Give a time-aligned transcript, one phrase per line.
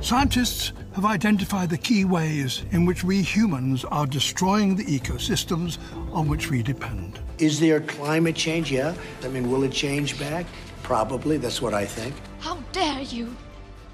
[0.00, 5.78] Scientists have identified the key ways in which we humans are destroying the ecosystems
[6.12, 7.18] on which we depend.
[7.38, 8.70] Is there climate change?
[8.70, 8.94] Yeah.
[9.24, 10.46] I mean, will it change back?
[10.84, 11.36] Probably.
[11.36, 12.14] That's what I think.
[12.38, 13.34] How dare you!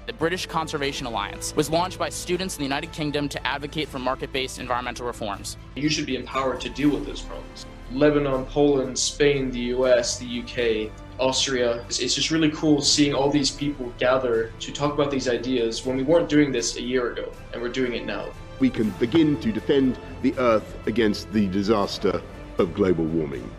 [0.05, 3.97] The British Conservation Alliance was launched by students in the United Kingdom to advocate for
[3.97, 5.57] market based environmental reforms.
[5.75, 7.65] You should be empowered to deal with those problems.
[7.91, 11.83] Lebanon, Poland, Spain, the US, the UK, Austria.
[11.87, 15.85] It's, it's just really cool seeing all these people gather to talk about these ideas
[15.85, 18.29] when we weren't doing this a year ago, and we're doing it now.
[18.59, 22.21] We can begin to defend the Earth against the disaster
[22.57, 23.49] of global warming.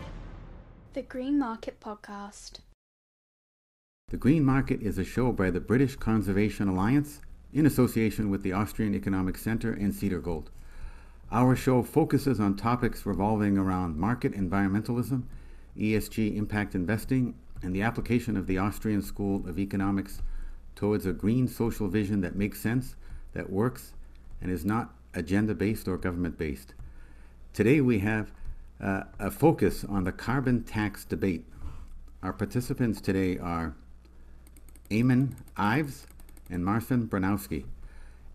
[0.93, 2.59] The Green Market Podcast.
[4.09, 7.21] The Green Market is a show by the British Conservation Alliance
[7.53, 10.47] in association with the Austrian Economic Centre and Cedargold.
[11.31, 15.23] Our show focuses on topics revolving around market environmentalism,
[15.77, 20.21] ESG impact investing, and the application of the Austrian School of Economics
[20.75, 22.95] towards a green social vision that makes sense,
[23.33, 23.93] that works,
[24.41, 26.73] and is not agenda based or government based.
[27.53, 28.31] Today we have
[28.79, 31.45] uh, a focus on the carbon tax debate.
[32.21, 33.73] Our participants today are
[34.91, 36.05] Eamonn Ives
[36.49, 37.65] and Marcin Branowski.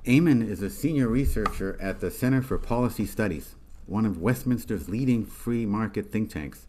[0.04, 3.54] Eamonn is a senior researcher at the Center for Policy Studies,
[3.86, 6.66] one of Westminster's leading free market think tanks.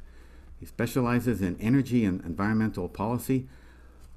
[0.64, 3.50] He specializes in energy and environmental policy,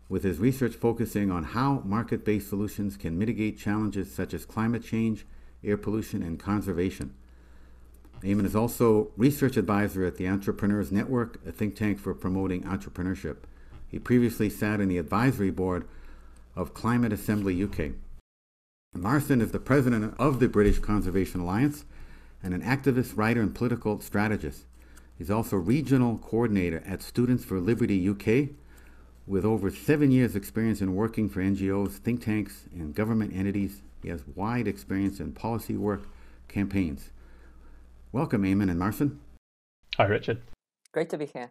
[0.08, 4.84] with his research focusing on how market based solutions can mitigate challenges such as climate
[4.84, 5.26] change,
[5.64, 7.14] air pollution, and conservation.
[8.22, 13.38] Eamonn is also research advisor at the Entrepreneurs Network, a think tank for promoting entrepreneurship.
[13.88, 15.84] He previously sat in the advisory board
[16.54, 17.90] of Climate Assembly UK.
[18.94, 21.84] Marcin is the president of the British Conservation Alliance
[22.40, 24.64] and an activist, writer, and political strategist.
[25.18, 28.50] He's also regional coordinator at Students for Liberty UK,
[29.26, 33.82] with over seven years' experience in working for NGOs, think tanks, and government entities.
[34.02, 36.06] He has wide experience in policy work,
[36.48, 37.10] campaigns.
[38.12, 39.18] Welcome, Eamonn and Marcin.
[39.96, 40.42] Hi, Richard.
[40.92, 41.50] Great to be here.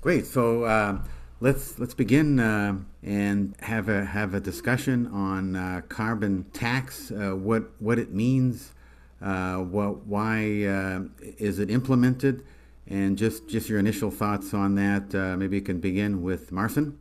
[0.00, 0.26] Great.
[0.26, 0.98] So uh,
[1.40, 7.10] let's let's begin uh, and have a have a discussion on uh, carbon tax.
[7.10, 8.72] Uh, what what it means.
[9.20, 11.00] Uh, what why uh,
[11.38, 12.44] is it implemented?
[12.90, 15.14] And just, just your initial thoughts on that.
[15.14, 16.98] Uh, maybe you can begin with Marcin.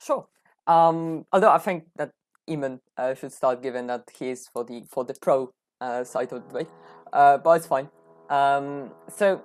[0.00, 0.28] Sure.
[0.66, 2.12] Um, although I think that
[2.48, 6.42] Eamonn uh, should start, given that he's for the for the pro uh, side of
[6.42, 6.68] the debate,
[7.12, 7.88] uh, but it's fine.
[8.28, 9.42] Um, so,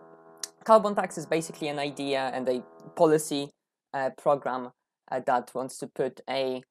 [0.64, 2.64] carbon tax is basically an idea and a
[2.96, 3.50] policy
[3.94, 4.72] uh, program
[5.12, 6.62] uh, that wants to put a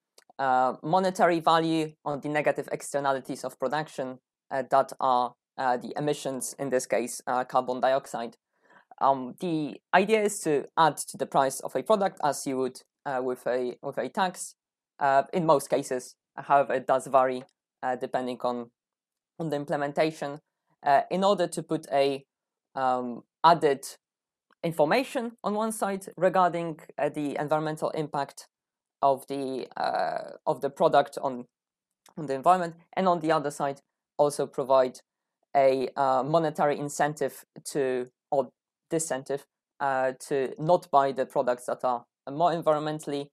[0.82, 4.18] monetary value on the negative externalities of production
[4.50, 8.36] that are uh, the emissions, in this case, uh, carbon dioxide.
[9.00, 12.82] Um, the idea is to add to the price of a product as you would
[13.04, 14.54] uh, with a with a tax.
[15.32, 17.42] in most cases, however, it does vary
[18.00, 18.70] depending on
[19.38, 20.40] on the implementation.
[21.10, 22.24] in order to put a
[22.74, 23.84] um, added
[24.62, 28.48] information on one side regarding uh, the environmental impact
[29.02, 31.44] of the uh, of the product on
[32.16, 33.80] on the environment, and on the other side
[34.18, 35.00] also provide
[35.56, 38.50] a uh, monetary incentive to or
[38.90, 39.42] disincentive
[39.80, 43.28] uh, to not buy the products that are more environmentally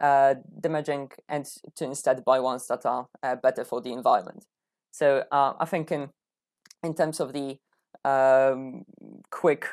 [0.00, 4.44] uh, damaging and to instead buy ones that are uh, better for the environment.
[4.90, 6.10] So uh, I think in
[6.82, 7.58] in terms of the
[8.04, 8.84] um,
[9.30, 9.66] quick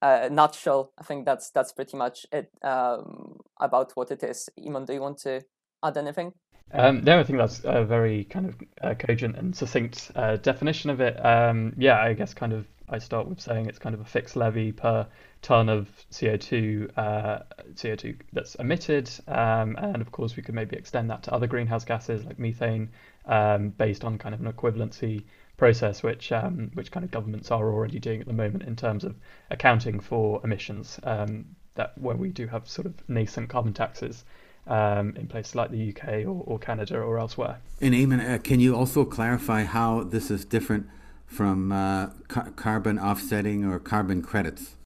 [0.00, 4.48] uh, nutshell, I think that's that's pretty much it um, about what it is.
[4.58, 5.42] Eamonn, do you want to
[5.82, 6.32] add anything?
[6.72, 10.90] Um, no, I think that's a very kind of uh, cogent and succinct uh, definition
[10.90, 11.24] of it.
[11.24, 14.36] Um, yeah, I guess kind of I start with saying it's kind of a fixed
[14.36, 15.06] levy per
[15.40, 17.38] ton of CO2 uh,
[17.74, 21.84] CO2 that's emitted, um, and of course we could maybe extend that to other greenhouse
[21.84, 22.90] gases like methane,
[23.26, 25.24] um, based on kind of an equivalency
[25.56, 29.04] process, which um, which kind of governments are already doing at the moment in terms
[29.04, 29.14] of
[29.50, 30.98] accounting for emissions.
[31.04, 34.24] Um, that where we do have sort of nascent carbon taxes
[34.66, 37.58] um, in places like the UK or, or Canada or elsewhere.
[37.80, 40.88] And Eamonn, uh, can you also clarify how this is different
[41.26, 44.76] from uh, ca- carbon offsetting or carbon credits?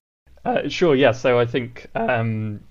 [0.45, 0.95] Uh, sure.
[0.95, 1.11] Yeah.
[1.11, 2.61] So I think um,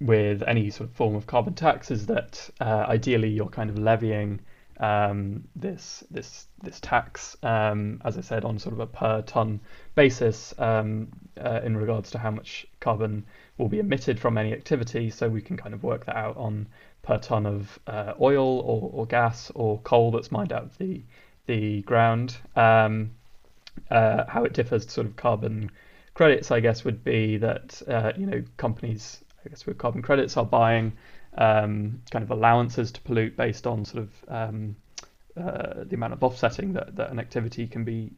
[0.00, 3.78] with any sort of form of carbon tax is that uh, ideally you're kind of
[3.78, 4.40] levying
[4.80, 9.60] um, this this this tax, um, as I said, on sort of a per ton
[9.94, 11.08] basis um,
[11.40, 13.24] uh, in regards to how much carbon
[13.56, 15.10] will be emitted from any activity.
[15.10, 16.66] So we can kind of work that out on
[17.02, 21.02] per ton of uh, oil or, or gas or coal that's mined out of the
[21.46, 22.36] the ground.
[22.54, 23.10] Um,
[23.90, 25.70] uh, how it differs to sort of carbon
[26.14, 30.36] credits, I guess, would be that uh, you know companies, I guess, with carbon credits
[30.36, 30.92] are buying
[31.38, 34.76] um, kind of allowances to pollute based on sort of um,
[35.36, 38.10] uh, the amount of offsetting that, that an activity can be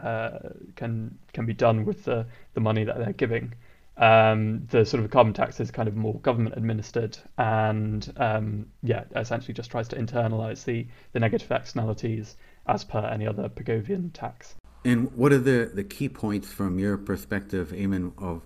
[0.00, 0.38] uh,
[0.76, 3.52] can can be done with the, the money that they're giving.
[3.96, 9.04] Um, the sort of carbon tax is kind of more government administered and um, yeah,
[9.16, 12.36] essentially just tries to internalize the, the negative externalities
[12.68, 14.54] as per any other Pigovian tax.
[14.84, 18.42] And what are the, the key points from your perspective, Eamonn, of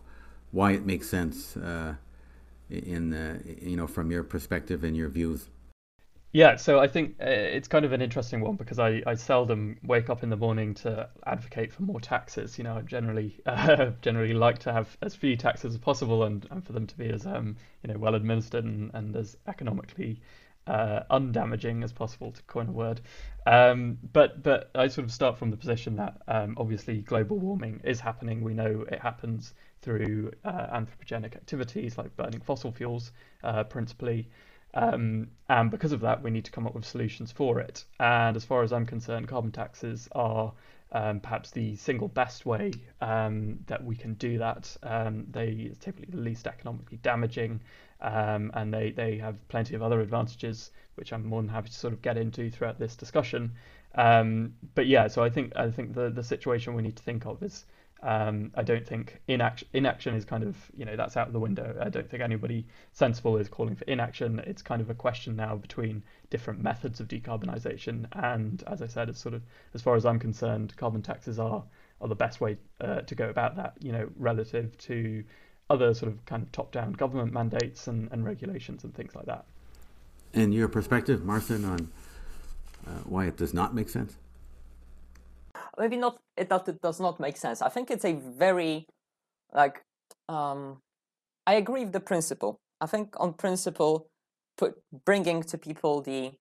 [0.52, 1.96] why it makes sense uh,
[2.72, 5.48] in the, you know from your perspective and your views?
[6.34, 9.76] Yeah, so I think uh, it's kind of an interesting one because I, I seldom
[9.84, 12.56] wake up in the morning to advocate for more taxes.
[12.56, 16.46] You know, I generally uh, generally like to have as few taxes as possible and,
[16.50, 20.22] and for them to be as um, you know well administered and, and as economically
[20.66, 23.02] uh, undamaging as possible to coin a word.
[23.46, 27.82] Um, but but I sort of start from the position that um, obviously global warming
[27.84, 28.42] is happening.
[28.42, 29.52] We know it happens
[29.82, 33.12] through uh, anthropogenic activities like burning fossil fuels,
[33.44, 34.29] uh, principally.
[34.75, 37.84] Um, and because of that, we need to come up with solutions for it.
[38.00, 40.52] And as far as I'm concerned, carbon taxes are
[40.93, 44.75] um, perhaps the single best way um, that we can do that.
[44.82, 47.61] Um, they are typically the least economically damaging,
[48.00, 51.75] um, and they, they have plenty of other advantages, which I'm more than happy to
[51.75, 53.52] sort of get into throughout this discussion.
[53.94, 57.26] Um, but yeah, so I think I think the, the situation we need to think
[57.26, 57.67] of is
[58.02, 61.38] um, I don't think inaction, inaction is kind of, you know, that's out of the
[61.38, 61.76] window.
[61.81, 64.40] I don't think anybody sensible is calling for inaction.
[64.44, 68.06] It's kind of a question now between different methods of decarbonisation.
[68.12, 69.43] And as I said, as sort of,
[69.75, 71.62] as far as I'm concerned, carbon taxes are,
[72.00, 75.22] are the best way uh, to go about that, you know, relative to
[75.70, 79.26] other sort of kind of top down government mandates and, and regulations and things like
[79.26, 79.44] that.
[80.34, 81.88] And your perspective, Martin, on
[82.87, 84.16] uh, why it does not make sense?
[85.78, 87.62] Maybe not that it does not make sense.
[87.62, 88.86] I think it's a very
[89.54, 89.82] like
[90.28, 90.78] um,
[91.46, 92.60] I agree with the principle.
[92.80, 94.08] I think on principle,
[94.56, 94.74] put
[95.04, 96.32] bringing to people the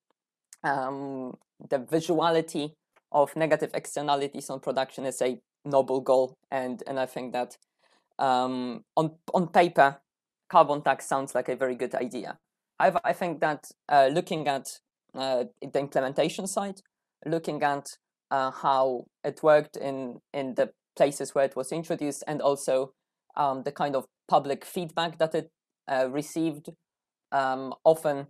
[0.63, 1.37] um,
[1.69, 2.73] the visuality
[3.11, 7.57] of negative externalities on production is a noble goal, and and I think that
[8.19, 9.97] um, on on paper,
[10.49, 12.37] carbon tax sounds like a very good idea.
[12.79, 14.79] However, I think that uh, looking at
[15.13, 16.81] uh, the implementation side,
[17.25, 17.97] looking at
[18.31, 22.93] uh, how it worked in in the places where it was introduced, and also
[23.35, 25.51] um, the kind of public feedback that it
[25.87, 26.69] uh, received.
[27.31, 28.27] Um, often,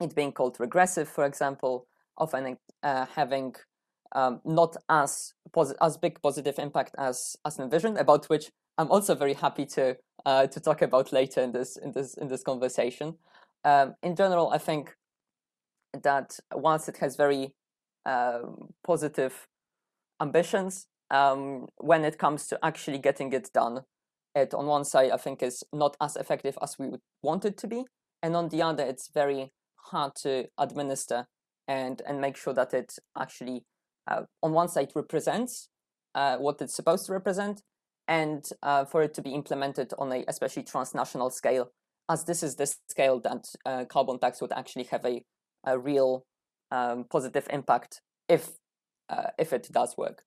[0.00, 1.86] it being called regressive, for example,
[2.18, 3.54] often uh, having
[4.12, 9.14] um, not as posi- as big positive impact as as envisioned, about which I'm also
[9.14, 13.14] very happy to uh, to talk about later in this in this in this conversation.
[13.64, 14.94] Um, in general, I think
[16.02, 17.54] that once it has very
[18.84, 19.48] positive
[20.20, 23.82] ambitions um, when it comes to actually getting it done.
[24.34, 27.56] It on one side I think is not as effective as we would want it
[27.58, 27.84] to be,
[28.22, 29.52] and on the other it's very
[29.90, 31.26] hard to administer
[31.66, 33.64] and and make sure that it actually
[34.06, 35.68] uh, on one side represents
[36.14, 37.62] uh, what it's supposed to represent,
[38.08, 41.70] and uh, for it to be implemented on a especially transnational scale,
[42.08, 45.24] as this is the scale that uh, carbon tax would actually have a,
[45.64, 46.24] a real
[46.70, 48.58] um, positive impact if
[49.08, 50.24] uh, if it does work.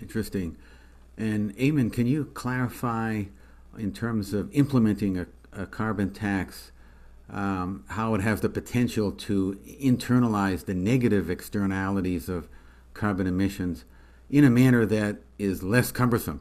[0.00, 0.56] Interesting.
[1.16, 3.24] And Eamonn, can you clarify
[3.78, 6.72] in terms of implementing a, a carbon tax
[7.28, 12.48] um, how it has the potential to internalize the negative externalities of
[12.94, 13.84] carbon emissions
[14.28, 16.40] in a manner that is less cumbersome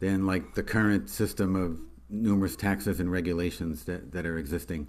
[0.00, 1.78] than like the current system of
[2.10, 4.88] numerous taxes and regulations that, that are existing?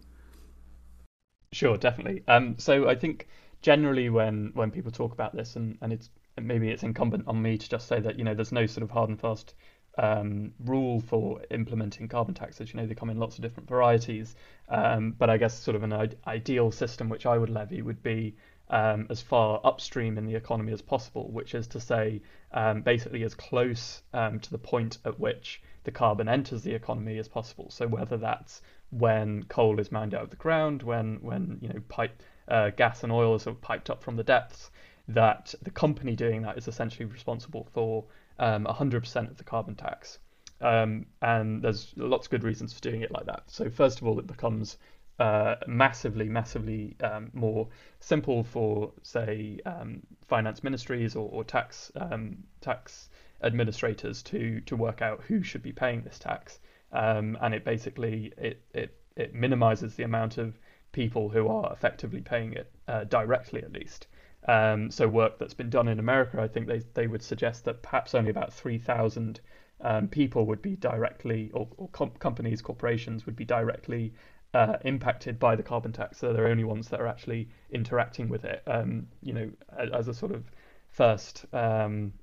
[1.51, 2.23] Sure, definitely.
[2.27, 3.27] Um, so I think
[3.61, 7.57] generally when when people talk about this, and and it's maybe it's incumbent on me
[7.57, 9.53] to just say that you know there's no sort of hard and fast
[9.97, 12.71] um, rule for implementing carbon taxes.
[12.73, 14.35] You know, they come in lots of different varieties.
[14.69, 18.01] Um, but I guess sort of an I- ideal system which I would levy would
[18.03, 18.35] be
[18.69, 23.23] um, as far upstream in the economy as possible, which is to say, um, basically
[23.23, 27.69] as close um, to the point at which the carbon enters the economy as possible.
[27.71, 31.79] So whether that's when coal is mined out of the ground, when when you know
[31.87, 34.71] pipe uh, gas and oil is sort of piped up from the depths,
[35.07, 38.05] that the company doing that is essentially responsible for
[38.39, 40.19] um, 100% of the carbon tax.
[40.61, 43.43] Um, and there's lots of good reasons for doing it like that.
[43.47, 44.77] So first of all, it becomes
[45.19, 47.67] uh, massively, massively um, more
[47.99, 53.09] simple for, say, um, finance ministries or, or tax um, tax
[53.41, 56.59] administrators to to work out who should be paying this tax.
[56.91, 60.57] Um, and it basically it, it it minimizes the amount of
[60.91, 64.07] people who are effectively paying it uh, directly, at least.
[64.47, 67.81] Um, so work that's been done in America, I think they they would suggest that
[67.83, 69.41] perhaps only about three thousand
[69.81, 74.13] um, people would be directly, or, or com- companies, corporations would be directly
[74.53, 76.17] uh, impacted by the carbon tax.
[76.17, 78.61] So they're only ones that are actually interacting with it.
[78.67, 79.49] Um, you know,
[79.93, 80.43] as a sort of
[80.89, 82.13] first um,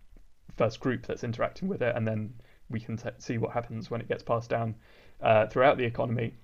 [0.56, 2.34] first group that's interacting with it, and then
[2.70, 4.74] we can t- see what happens when it gets passed down
[5.20, 6.34] uh, throughout the economy.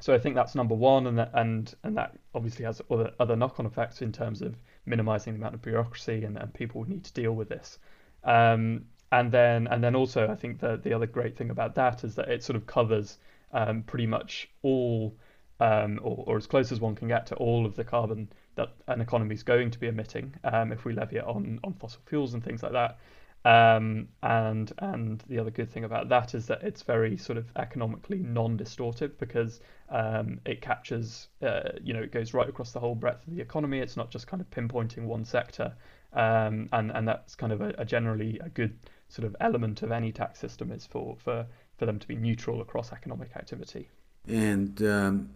[0.00, 3.36] So I think that's number one, and that, and and that obviously has other other
[3.36, 4.56] knock-on effects in terms of
[4.86, 7.78] minimizing the amount of bureaucracy and, and people need to deal with this.
[8.24, 12.02] Um, and then and then also I think that the other great thing about that
[12.04, 13.18] is that it sort of covers
[13.52, 15.16] um, pretty much all,
[15.60, 18.70] um, or, or, as close as one can get to all of the carbon that
[18.88, 22.00] an economy is going to be emitting um, if we levy it on, on fossil
[22.06, 22.98] fuels and things like that.
[23.44, 27.46] Um, and and the other good thing about that is that it's very sort of
[27.56, 29.60] economically non-distortive because
[29.90, 33.42] um, it captures, uh, you know, it goes right across the whole breadth of the
[33.42, 33.80] economy.
[33.80, 35.74] It's not just kind of pinpointing one sector,
[36.14, 39.92] um, and and that's kind of a, a generally a good sort of element of
[39.92, 41.46] any tax system is for for
[41.76, 43.90] for them to be neutral across economic activity.
[44.26, 45.30] And um,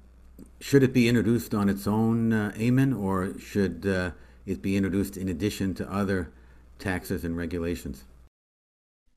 [0.61, 4.13] should it be introduced on its own, uh, Eamonn, or should uh,
[4.47, 6.33] it be introduced in addition to other
[6.79, 8.05] taxes and regulations?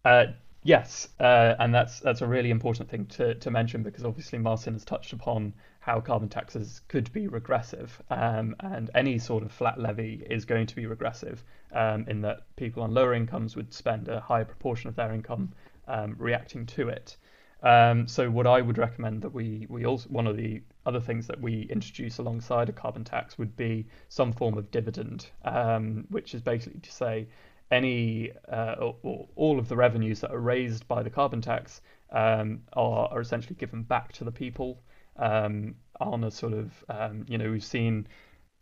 [0.03, 0.25] Uh,
[0.63, 4.73] yes, uh, and that's that's a really important thing to, to mention because obviously Martin
[4.73, 9.79] has touched upon how carbon taxes could be regressive, um, and any sort of flat
[9.79, 14.07] levy is going to be regressive um, in that people on lower incomes would spend
[14.07, 15.51] a higher proportion of their income
[15.87, 17.17] um, reacting to it.
[17.63, 21.27] Um, so what I would recommend that we we also one of the other things
[21.27, 26.33] that we introduce alongside a carbon tax would be some form of dividend, um, which
[26.33, 27.27] is basically to say
[27.71, 31.81] any uh, or, or, all of the revenues that are raised by the carbon tax
[32.11, 34.81] um, are, are essentially given back to the people
[35.17, 38.07] um, on a sort of um, you know we've seen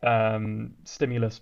[0.03, 1.41] um, stimulus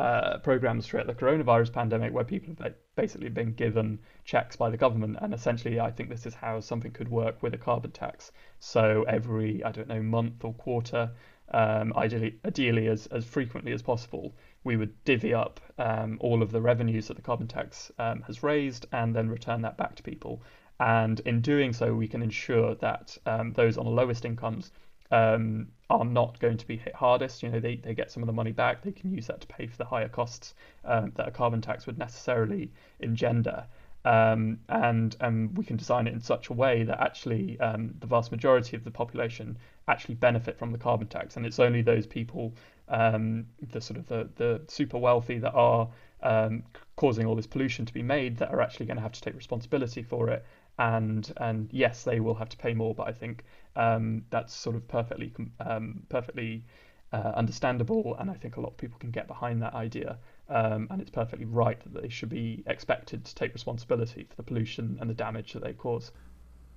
[0.00, 4.76] uh, programs throughout the coronavirus pandemic where people have basically been given checks by the
[4.76, 5.18] government.
[5.20, 8.32] And essentially, I think this is how something could work with a carbon tax.
[8.60, 11.10] So every, I don't know, month or quarter,
[11.52, 16.52] um, ideally, ideally as, as frequently as possible, we would divvy up um, all of
[16.52, 20.02] the revenues that the carbon tax um, has raised and then return that back to
[20.02, 20.42] people.
[20.78, 24.72] And in doing so, we can ensure that um, those on the lowest incomes
[25.10, 27.42] um, are not going to be hit hardest.
[27.42, 28.82] You know, they, they get some of the money back.
[28.82, 31.86] They can use that to pay for the higher costs um, that a carbon tax
[31.86, 33.66] would necessarily engender.
[34.02, 38.06] Um, and and we can design it in such a way that actually um, the
[38.06, 42.06] vast majority of the population actually benefit from the carbon tax, and it's only those
[42.06, 42.54] people,
[42.90, 45.88] um, the sort of the, the super wealthy that are
[46.22, 46.64] um,
[46.96, 49.34] causing all this pollution to be made, that are actually going to have to take
[49.34, 50.44] responsibility for it.
[50.78, 53.44] And and yes, they will have to pay more, but I think
[53.76, 56.64] um, that's sort of perfectly um, perfectly
[57.12, 60.18] uh, understandable, and I think a lot of people can get behind that idea.
[60.48, 64.42] Um, and it's perfectly right that they should be expected to take responsibility for the
[64.42, 66.10] pollution and the damage that they cause.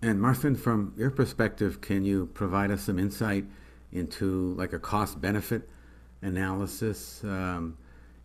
[0.03, 3.45] And Martin, from your perspective, can you provide us some insight
[3.91, 5.69] into like a cost benefit
[6.23, 7.77] analysis um,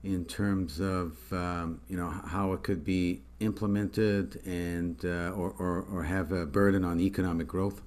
[0.05, 5.85] in terms of um, you know how it could be implemented and uh, or, or,
[5.93, 7.83] or have a burden on economic growth?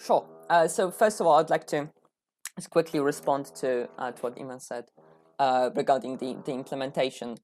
[0.00, 0.26] Sure.
[0.50, 1.88] Uh, so first of all, I'd like to
[2.56, 4.84] just quickly respond to, uh, to what Eamonn said
[5.38, 7.38] uh, regarding the, the implementation.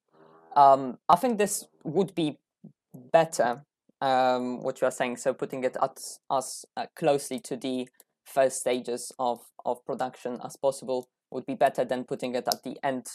[0.57, 2.37] Um, I think this would be
[3.13, 3.65] better,
[4.01, 5.99] um, what you are saying, so putting it at,
[6.31, 7.89] as uh, closely to the
[8.25, 12.77] first stages of, of production as possible would be better than putting it at the
[12.83, 13.07] end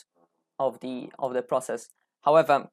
[0.59, 1.89] of the of the process.
[2.21, 2.69] However,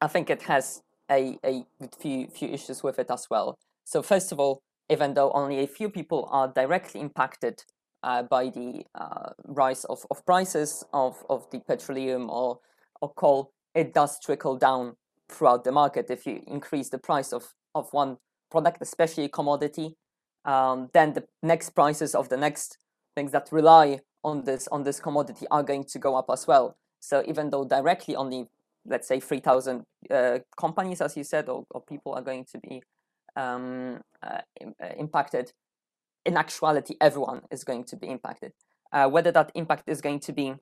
[0.00, 1.64] I think it has a, a
[1.98, 3.58] few few issues with it as well.
[3.84, 7.62] So first of all, even though only a few people are directly impacted
[8.02, 12.58] uh, by the uh, rise of, of prices of, of the petroleum or,
[13.00, 14.96] or coal, it does trickle down
[15.28, 16.10] throughout the market.
[16.10, 18.18] If you increase the price of, of one
[18.50, 19.96] product, especially a commodity,
[20.44, 22.78] um, then the next prices of the next
[23.14, 26.76] things that rely on this on this commodity are going to go up as well.
[27.00, 28.48] So even though directly only
[28.86, 32.82] let's say 3,000 uh, companies, as you said, or, or people are going to be
[33.36, 34.40] um, uh,
[34.82, 35.52] uh, impacted,
[36.24, 38.52] in actuality, everyone is going to be impacted.
[38.92, 40.54] Uh, whether that impact is going to be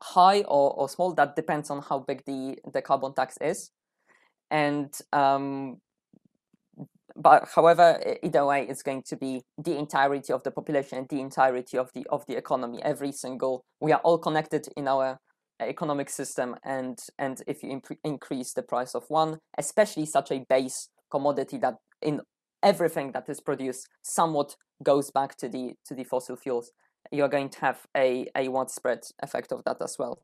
[0.00, 3.70] high or, or small, that depends on how big the, the carbon tax is.
[4.50, 5.80] And um,
[7.18, 11.20] but however, either way, it's going to be the entirety of the population and the
[11.20, 12.80] entirety of the of the economy.
[12.82, 15.18] Every single we are all connected in our
[15.60, 20.44] economic system, and and if you imp- increase the price of one, especially such a
[20.48, 22.20] base commodity that in
[22.62, 26.70] everything that is produced somewhat goes back to the to the fossil fuels
[27.12, 30.20] you're going to have a, a widespread effect of that as well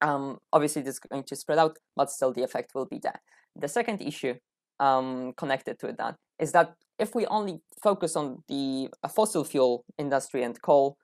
[0.00, 3.20] um, obviously this is going to spread out but still the effect will be there
[3.54, 4.34] the second issue
[4.82, 9.84] um, connected to that is that if we only focus on the uh, fossil fuel
[9.96, 10.96] industry and coal,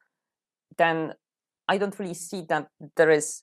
[0.76, 1.14] then
[1.68, 3.42] I don't really see that there is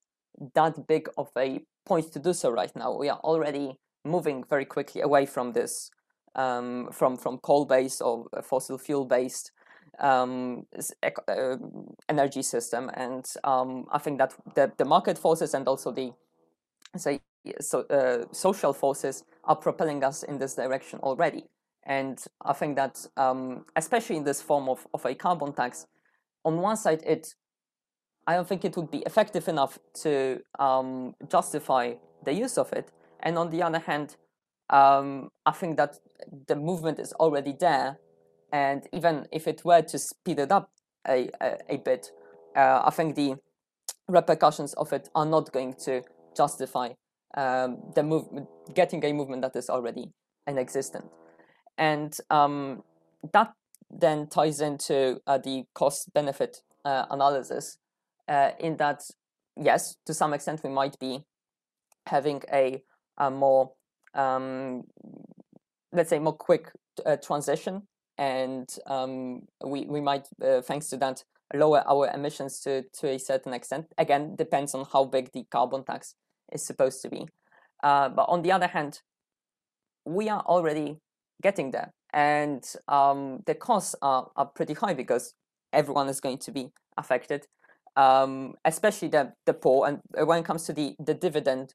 [0.53, 2.97] that big of a point to do so right now.
[2.97, 5.89] We are already moving very quickly away from this,
[6.35, 9.51] um, from from coal based or fossil fuel based
[9.99, 10.65] um,
[11.03, 11.57] uh,
[12.09, 16.11] energy system, and um, I think that the, the market forces and also the
[16.97, 17.21] say
[17.59, 21.45] so uh, social forces are propelling us in this direction already.
[21.83, 25.85] And I think that um, especially in this form of, of a carbon tax,
[26.43, 27.35] on one side it
[28.27, 32.91] I don't think it would be effective enough to um, justify the use of it.
[33.19, 34.15] And on the other hand,
[34.69, 35.97] um, I think that
[36.47, 37.99] the movement is already there.
[38.51, 40.71] And even if it were to speed it up
[41.07, 42.11] a, a, a bit,
[42.55, 43.35] uh, I think the
[44.07, 46.01] repercussions of it are not going to
[46.35, 46.89] justify
[47.35, 50.11] um, the movement, getting a movement that is already
[50.47, 51.05] in existent.
[51.77, 52.83] And um,
[53.33, 53.53] that
[53.89, 57.77] then ties into uh, the cost benefit uh, analysis
[58.27, 59.01] uh, in that,
[59.55, 61.25] yes, to some extent, we might be
[62.07, 62.81] having a,
[63.17, 63.71] a more,
[64.13, 64.83] um,
[65.91, 66.71] let's say, more quick
[67.05, 67.83] uh, transition.
[68.17, 71.23] And um, we, we might, uh, thanks to that,
[71.53, 73.87] lower our emissions to, to a certain extent.
[73.97, 76.15] Again, depends on how big the carbon tax
[76.51, 77.27] is supposed to be.
[77.83, 79.01] Uh, but on the other hand,
[80.05, 80.97] we are already
[81.41, 81.93] getting there.
[82.13, 85.33] And um, the costs are, are pretty high because
[85.73, 87.47] everyone is going to be affected
[87.95, 89.87] um, especially the the poor.
[89.87, 91.73] And when it comes to the the dividend,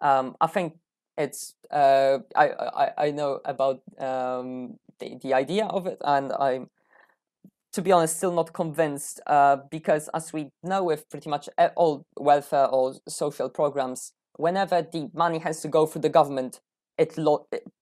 [0.00, 0.74] um, I think
[1.16, 6.68] it's uh, I, I I know about um, the the idea of it, and I'm
[7.72, 12.04] to be honest still not convinced uh, because as we know with pretty much all
[12.18, 16.60] welfare or social programs, whenever the money has to go through the government,
[16.98, 17.16] it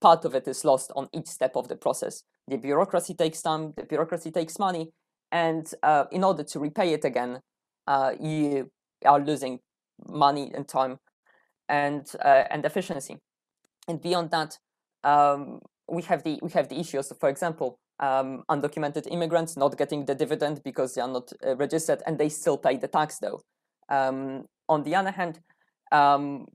[0.01, 2.23] part of it is lost on each step of the process.
[2.47, 3.75] The bureaucracy takes time.
[3.77, 4.93] The bureaucracy takes money,
[5.33, 7.41] and uh, in order to repay it again,
[7.87, 8.71] uh, you
[9.05, 9.61] are losing
[10.07, 10.99] money and time
[11.69, 13.19] and uh, and efficiency.
[13.89, 14.59] And beyond that,
[15.03, 17.13] um, we have the we have the issues.
[17.19, 22.03] For example, um, undocumented immigrants not getting the dividend because they are not uh, registered
[22.07, 23.41] and they still pay the tax though.
[23.89, 25.41] Um, on the other hand,
[25.93, 26.47] um,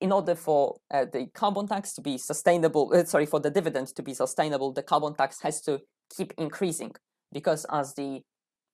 [0.00, 3.88] in order for uh, the carbon tax to be sustainable, uh, sorry, for the dividend
[3.88, 5.80] to be sustainable, the carbon tax has to
[6.14, 6.92] keep increasing
[7.32, 8.20] because as the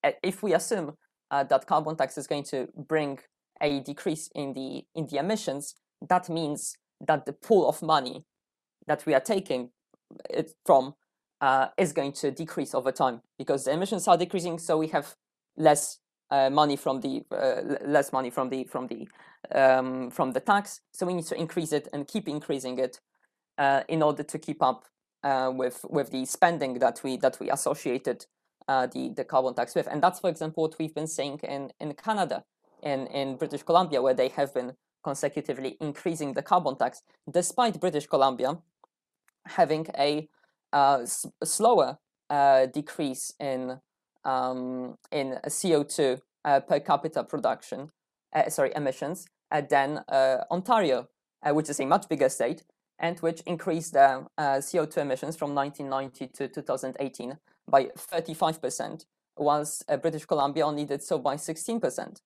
[0.03, 0.95] uh, if we assume
[1.31, 3.19] uh, that carbon tax is going to bring
[3.61, 5.75] a decrease in the in the emissions,
[6.09, 8.25] that means that the pool of money
[8.87, 9.71] that we are taking
[10.31, 10.95] it from
[11.41, 15.15] uh, is going to decrease over time because the emissions are decreasing, so we have
[15.57, 15.99] less
[16.31, 19.09] uh, money from the uh, less money from the from the
[19.55, 20.81] um, from the tax.
[20.93, 23.01] So we need to increase it and keep increasing it
[23.59, 24.85] uh, in order to keep up
[25.23, 28.27] uh, with with the spending that we that we associated
[28.69, 29.87] uh, the, the carbon tax with.
[29.87, 32.45] And that's, for example, what we've been seeing in, in Canada
[32.83, 34.73] and in British Columbia, where they have been
[35.05, 38.59] consecutively increasing the carbon tax, despite British Columbia
[39.47, 40.29] having a
[41.03, 41.99] s- slower
[42.31, 43.81] uh, decrease in
[44.25, 47.91] um, in CO2 uh, per capita production,
[48.35, 50.03] uh, sorry, emissions uh, than
[50.51, 51.09] Ontario,
[51.53, 52.65] which is a much bigger state,
[52.99, 59.05] and which increased their CO2 emissions from 1990 to 2018 by 35%,
[59.37, 62.21] whilst uh, British Columbia only did so by 16%.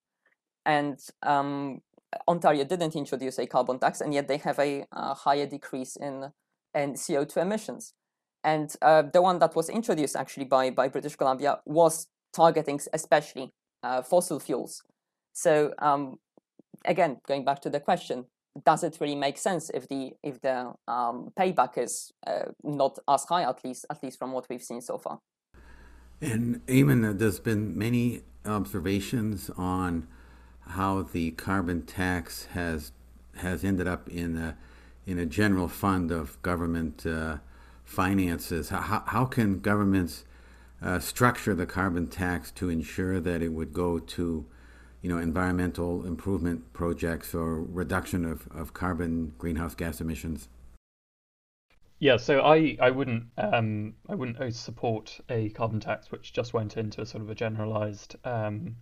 [0.67, 1.81] And um,
[2.29, 6.33] Ontario didn't introduce a carbon tax, and yet they have a, a higher decrease in,
[6.75, 7.95] in CO2 emissions.
[8.43, 13.53] And uh, the one that was introduced actually by, by British Columbia was targeting especially
[13.83, 14.83] uh, fossil fuels.
[15.33, 16.19] So um,
[16.85, 18.27] again, going back to the question,
[18.65, 23.25] does it really make sense if the if the um, payback is uh, not as
[23.25, 25.21] high at least at least from what we've seen so far?
[26.21, 30.09] And Eamonn, there's been many observations on
[30.61, 32.93] how the carbon tax has
[33.37, 34.57] has ended up in a
[35.07, 37.39] in a general fund of government uh,
[37.91, 38.69] finances.
[38.69, 40.25] How, how can governments
[40.81, 44.47] uh, structure the carbon tax to ensure that it would go to
[45.03, 50.49] you know environmental improvement projects or reduction of, of carbon greenhouse gas emissions?
[51.99, 56.77] Yeah, so I I wouldn't um I wouldn't support a carbon tax which just went
[56.77, 58.77] into a sort of a generalized um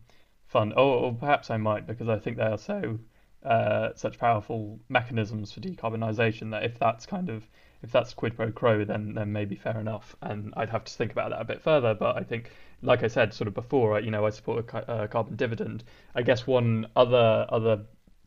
[0.47, 0.75] fund.
[0.75, 2.99] Or, or perhaps I might because I think they are so
[3.43, 7.49] uh, such powerful mechanisms for decarbonisation that if that's kind of
[7.83, 10.17] if that's quid pro quo, then then maybe fair enough.
[10.23, 11.95] And I'd have to think about that a bit further.
[11.95, 12.51] But I think,
[12.83, 15.85] like I said, sort of before, you know, I support a, carbon dividend.
[16.15, 17.81] I guess one other other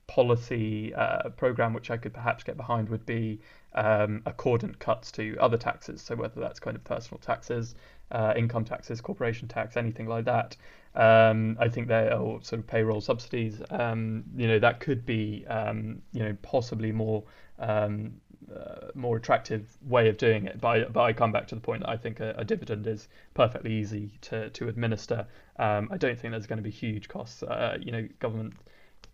[0.08, 3.40] policy uh, program which I could perhaps get behind would be
[3.74, 6.02] um, accordant cuts to other taxes.
[6.02, 7.76] So whether that's kind of personal taxes,
[8.12, 10.58] uh, income taxes, corporation tax, anything like that.
[10.96, 13.62] Um, I think there are sort of payroll subsidies.
[13.70, 17.24] Um, you know that could be um, you know possibly more
[17.60, 18.14] um,
[18.56, 20.60] uh, more attractive way of doing it.
[20.60, 22.88] But I, but I come back to the point that I think a, a dividend
[22.88, 25.26] is perfectly easy to to administer.
[25.58, 27.44] Um, I don't think there's going to be huge costs.
[27.44, 28.54] Uh, you know, government.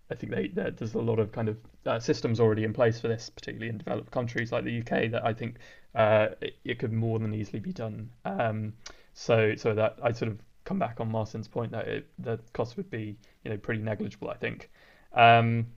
[0.10, 3.10] I think they, there's a lot of kind of uh, systems already in place for
[3.10, 5.58] this, particularly in developed countries like the UK, that I think
[5.96, 8.10] uh, it, it, could more than easily be done.
[8.24, 8.74] Um,
[9.14, 12.78] so so that I sort of come back on Martin's point that it, the cost
[12.78, 14.30] would be you know pretty negligible.
[14.30, 14.70] I think.
[15.14, 15.68] Um,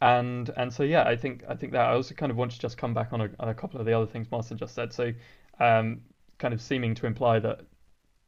[0.00, 2.58] and and so yeah, I think I think that I also kind of want to
[2.58, 4.92] just come back on a, on a couple of the other things Martin just said.
[4.92, 5.12] So,
[5.60, 6.02] um,
[6.38, 7.60] kind of seeming to imply that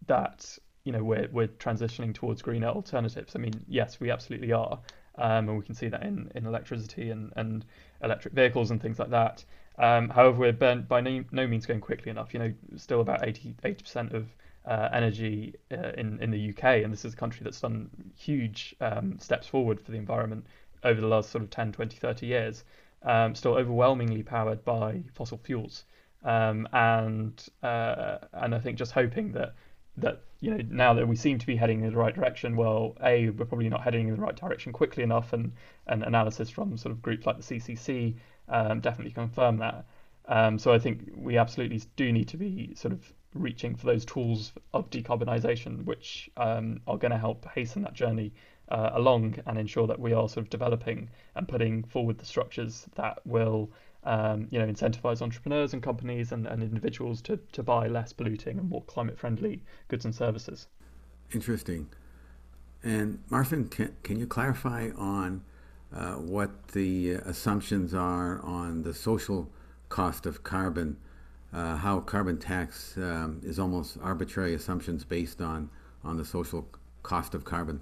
[0.06, 3.36] that you know we're we're transitioning towards greener alternatives.
[3.36, 4.80] I mean, yes, we absolutely are,
[5.18, 7.64] um, and we can see that in, in electricity and, and
[8.02, 9.44] electric vehicles and things like that.
[9.78, 12.32] Um, however, we're by no, no means going quickly enough.
[12.32, 14.26] You know, still about 80 percent of
[14.64, 18.74] uh, energy uh, in in the UK, and this is a country that's done huge
[18.80, 20.46] um, steps forward for the environment
[20.84, 22.64] over the last sort of 10, 20, 30 years,
[23.02, 25.84] um, still overwhelmingly powered by fossil fuels.
[26.24, 29.54] Um, and uh, and I think just hoping that
[29.98, 32.96] that you know now that we seem to be heading in the right direction, well,
[33.02, 35.52] a we're probably not heading in the right direction quickly enough, and
[35.86, 38.16] and analysis from sort of groups like the CCC
[38.48, 39.84] um, definitely confirm that.
[40.28, 44.04] Um, so I think we absolutely do need to be sort of reaching for those
[44.04, 48.32] tools of decarbonisation, which um, are going to help hasten that journey
[48.68, 52.86] uh, along and ensure that we are sort of developing and putting forward the structures
[52.94, 53.70] that will
[54.04, 58.58] um, you know incentivize entrepreneurs and companies and, and individuals to, to buy less polluting
[58.58, 60.68] and more climate friendly goods and services.
[61.32, 61.88] Interesting.
[62.82, 65.42] And Martin, can, can you clarify on
[65.92, 69.50] uh, what the assumptions are on the social
[69.88, 70.96] cost of carbon?
[71.52, 75.70] Uh, how carbon tax um, is almost arbitrary assumptions based on,
[76.04, 76.68] on the social
[77.02, 77.80] cost of carbon?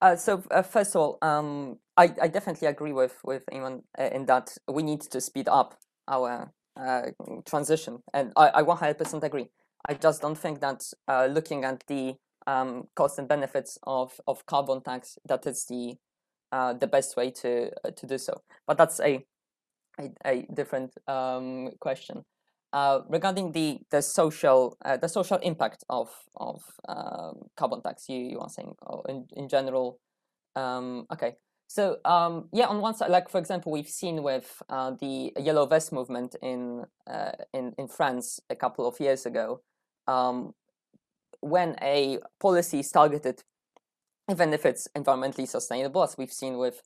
[0.00, 4.10] Uh, so uh, first of all, um, I, I definitely agree with with Eamonn uh,
[4.12, 5.78] in that we need to speed up
[6.08, 7.02] our uh,
[7.46, 9.48] transition, and I, I 100% agree.
[9.88, 12.14] I just don't think that uh, looking at the
[12.46, 15.96] um, costs and benefits of, of carbon tax that is the
[16.52, 18.34] uh, the best way to to do so.
[18.66, 19.24] But that's a
[19.98, 22.24] a, a different um, question.
[22.72, 28.18] Uh, regarding the the social uh, the social impact of of um, carbon tax, you
[28.18, 29.98] you are saying oh, in in general.
[30.56, 31.36] Um, okay,
[31.68, 35.66] so um, yeah, on one side, like for example, we've seen with uh, the yellow
[35.66, 39.62] vest movement in uh, in in France a couple of years ago,
[40.06, 40.52] um,
[41.40, 43.42] when a policy is targeted,
[44.30, 46.82] even if it's environmentally sustainable, as we've seen with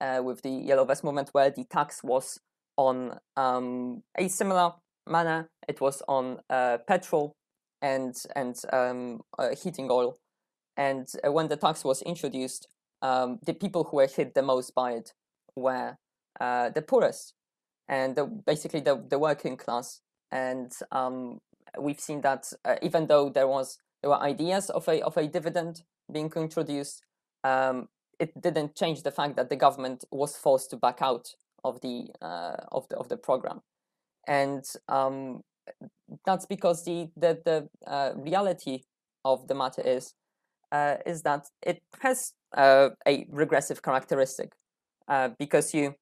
[0.00, 2.40] uh, with the yellow vest movement, where the tax was
[2.76, 4.72] on um, a similar
[5.08, 5.50] manner.
[5.68, 7.36] It was on uh, petrol
[7.82, 10.18] and and um, uh, heating oil.
[10.76, 12.68] And uh, when the tax was introduced,
[13.02, 15.12] um, the people who were hit the most by it
[15.56, 15.96] were
[16.40, 17.34] uh, the poorest
[17.88, 20.00] and the, basically the, the working class.
[20.30, 21.40] And um,
[21.78, 25.26] we've seen that uh, even though there was there were ideas of a of a
[25.26, 27.02] dividend being introduced,
[27.44, 31.80] um, it didn't change the fact that the government was forced to back out of
[31.80, 33.62] the uh, of the of the program
[34.28, 35.40] and um,
[36.24, 38.82] that's because the the, the uh, reality
[39.24, 40.14] of the matter is
[40.70, 44.52] uh, is that it has uh, a regressive characteristic
[45.08, 45.94] uh, because you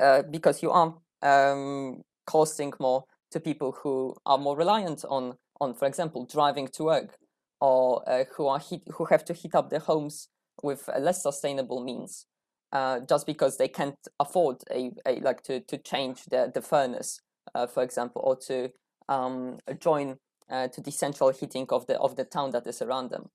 [0.00, 5.74] uh, because you are um, costing more to people who are more reliant on on
[5.74, 7.18] for example driving to work
[7.60, 10.28] or uh, who are heat, who have to heat up their homes
[10.62, 12.26] with less sustainable means
[12.72, 17.20] uh, just because they can't afford a, a like to, to change the, the furnace,
[17.54, 18.70] uh, for example, or to
[19.08, 20.18] um, join
[20.50, 23.30] uh, to the central heating of the of the town that is around them,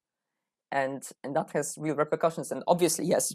[0.72, 2.52] and and that has real repercussions.
[2.52, 3.34] And obviously, yes,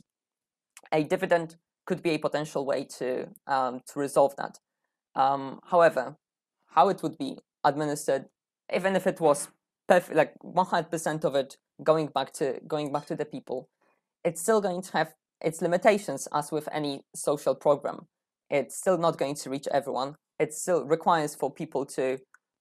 [0.92, 1.56] a dividend
[1.86, 4.58] could be a potential way to um, to resolve that.
[5.14, 6.16] Um, however,
[6.68, 8.26] how it would be administered,
[8.74, 9.48] even if it was
[9.88, 13.68] perfect, like one hundred percent of it going back to going back to the people,
[14.24, 18.06] it's still going to have its limitations as with any social program.
[18.50, 20.16] It's still not going to reach everyone.
[20.38, 22.18] It still requires for people to,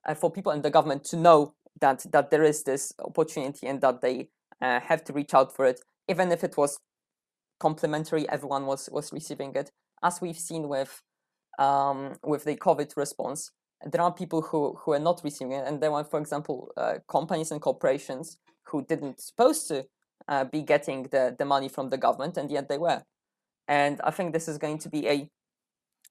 [0.07, 3.81] uh, for people in the government to know that that there is this opportunity and
[3.81, 4.29] that they
[4.61, 6.77] uh, have to reach out for it, even if it was
[7.59, 8.27] complementary.
[8.29, 9.69] Everyone was was receiving it,
[10.03, 11.01] as we've seen with
[11.59, 13.51] um, with the COVID response.
[13.91, 16.95] There are people who who are not receiving it, and there were, for example, uh,
[17.09, 19.85] companies and corporations who didn't supposed to
[20.27, 23.03] uh, be getting the, the money from the government, and yet they were.
[23.67, 25.29] And I think this is going to be a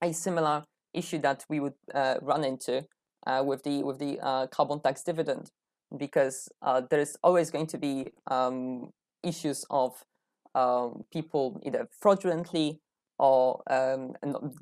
[0.02, 2.84] a similar issue that we would uh, run into
[3.26, 5.50] uh, with the with the uh, carbon tax dividend,
[5.96, 8.90] because uh, there is always going to be um,
[9.22, 10.04] issues of
[10.54, 12.80] um, people either fraudulently
[13.18, 14.14] or um,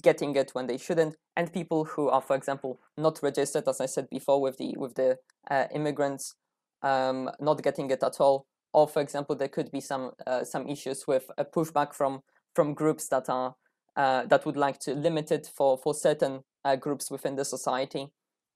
[0.02, 3.87] getting it when they shouldn't, and people who are, for example, not registered, as I
[3.87, 5.16] said before, with the with the
[5.50, 6.35] uh, immigrants
[6.83, 10.67] um, not getting it at all, or for example, there could be some uh, some
[10.67, 12.23] issues with a pushback from
[12.55, 13.55] from groups that are
[13.97, 18.09] uh, that would like to limit it for for certain uh, groups within the society,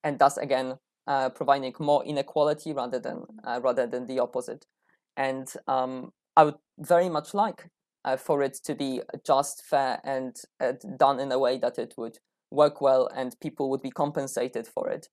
[0.04, 4.66] and thus again uh, providing more inequality rather than uh, rather than the opposite.
[5.16, 7.70] And um, I would very much like
[8.04, 10.36] uh, for it to be just, fair, and
[10.96, 12.18] done in a way that it would
[12.50, 15.08] work well and people would be compensated for it.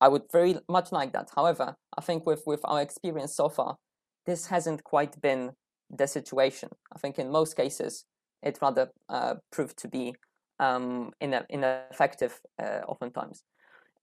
[0.00, 1.30] I would very much like that.
[1.34, 3.76] However, I think with, with our experience so far,
[4.26, 5.52] this hasn't quite been
[5.90, 6.70] the situation.
[6.94, 8.04] I think in most cases,
[8.42, 10.14] it rather uh, proved to be
[10.58, 13.42] um, ineffective uh, oftentimes.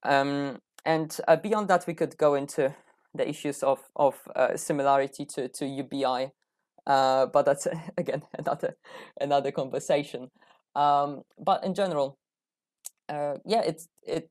[0.04, 2.74] Um, and uh, beyond that, we could go into
[3.14, 6.32] the issues of, of uh, similarity to, to UBI
[6.86, 8.76] uh, but that's again another
[9.20, 10.30] another conversation.
[10.76, 12.18] Um, but in general,
[13.10, 14.30] uh, yeah, it's it,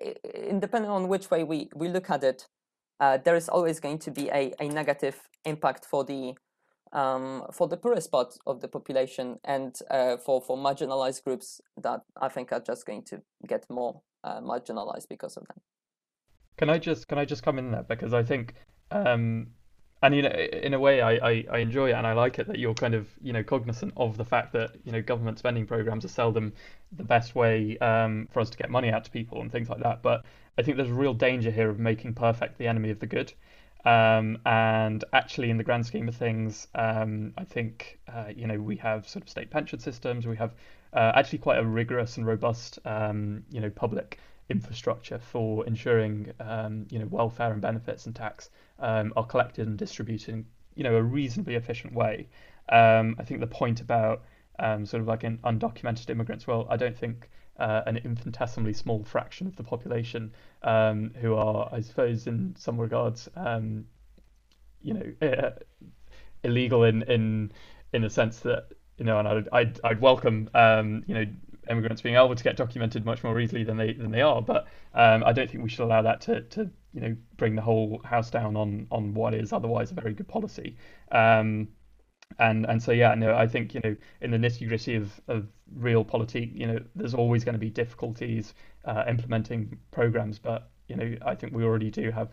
[0.00, 2.46] it, depending on which way we we look at it,
[3.00, 6.34] uh, there is always going to be a, a negative impact for the
[6.92, 12.00] um, for the poorest part of the population and uh, for for marginalized groups that
[12.20, 15.56] I think are just going to get more uh, marginalized because of that.
[16.56, 18.54] Can I just can I just come in there because I think
[18.90, 19.48] um,
[20.02, 22.46] and you know in a way I, I, I, enjoy it and I like it
[22.46, 25.66] that you're kind of you know cognizant of the fact that you know government spending
[25.66, 26.52] programs are seldom
[26.92, 29.82] the best way um, for us to get money out to people and things like
[29.82, 30.24] that but
[30.58, 33.32] I think there's a real danger here of making perfect the enemy of the good
[33.84, 38.58] um, and actually in the grand scheme of things um, I think uh, you know
[38.58, 40.52] we have sort of state pension systems we have
[40.92, 44.18] uh, actually quite a rigorous and robust um, you know public
[44.48, 49.78] infrastructure for ensuring um, you know welfare and benefits and tax um, are collected and
[49.78, 52.28] distributed in you know a reasonably efficient way.
[52.70, 54.22] Um, I think the point about
[54.58, 59.56] sort of like undocumented immigrants, well, I don't think uh, an infinitesimally small fraction of
[59.56, 63.86] the population um, who are, I suppose, in some regards, um,
[64.82, 65.50] you know, uh,
[66.44, 67.52] illegal in in
[67.92, 68.68] in a sense that
[68.98, 71.24] you know, and I'd I'd, I'd welcome um, you know
[71.70, 74.42] immigrants being able to get documented much more easily than they than they are.
[74.42, 77.62] But um, I don't think we should allow that to, to you know bring the
[77.62, 80.76] whole house down on on what is otherwise a very good policy.
[81.12, 81.68] Um,
[82.38, 85.46] and and so yeah, no, I think you know in the nitty gritty of of
[85.74, 90.96] real politics, you know, there's always going to be difficulties uh, implementing programs, but you
[90.96, 92.30] know, I think we already do have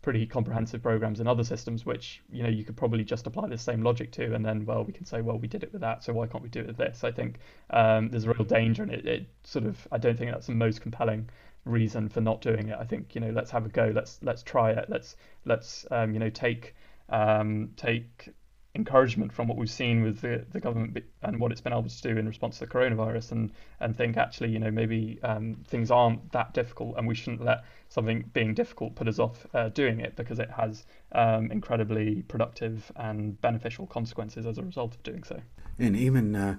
[0.00, 3.58] pretty comprehensive programs in other systems which you know you could probably just apply the
[3.58, 4.34] same logic to.
[4.34, 6.42] And then well we can say well we did it with that so why can't
[6.42, 7.04] we do it with this?
[7.04, 7.38] I think
[7.70, 10.54] um, there's a real danger and it, it sort of i don't think that's the
[10.54, 11.28] most compelling
[11.68, 12.76] reason for not doing it.
[12.78, 13.92] I think you know let's have a go.
[13.94, 14.86] Let's let's try it.
[14.88, 16.74] Let's let's um, you know take
[17.08, 18.28] um, take
[18.74, 22.02] encouragement from what we've seen with the, the government and what it's been able to
[22.02, 25.90] do in response to the coronavirus and and think actually you know maybe um, things
[25.90, 30.00] aren't that difficult and we shouldn't let something being difficult put us off uh, doing
[30.00, 35.24] it because it has um, incredibly productive and beneficial consequences as a result of doing
[35.24, 35.40] so.
[35.78, 36.56] And even uh,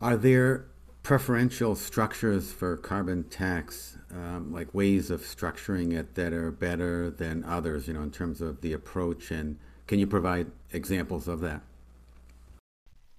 [0.00, 0.66] are there
[1.02, 7.42] preferential structures for carbon tax um, like ways of structuring it that are better than
[7.44, 9.56] others you know in terms of the approach and
[9.90, 11.60] can you provide examples of that?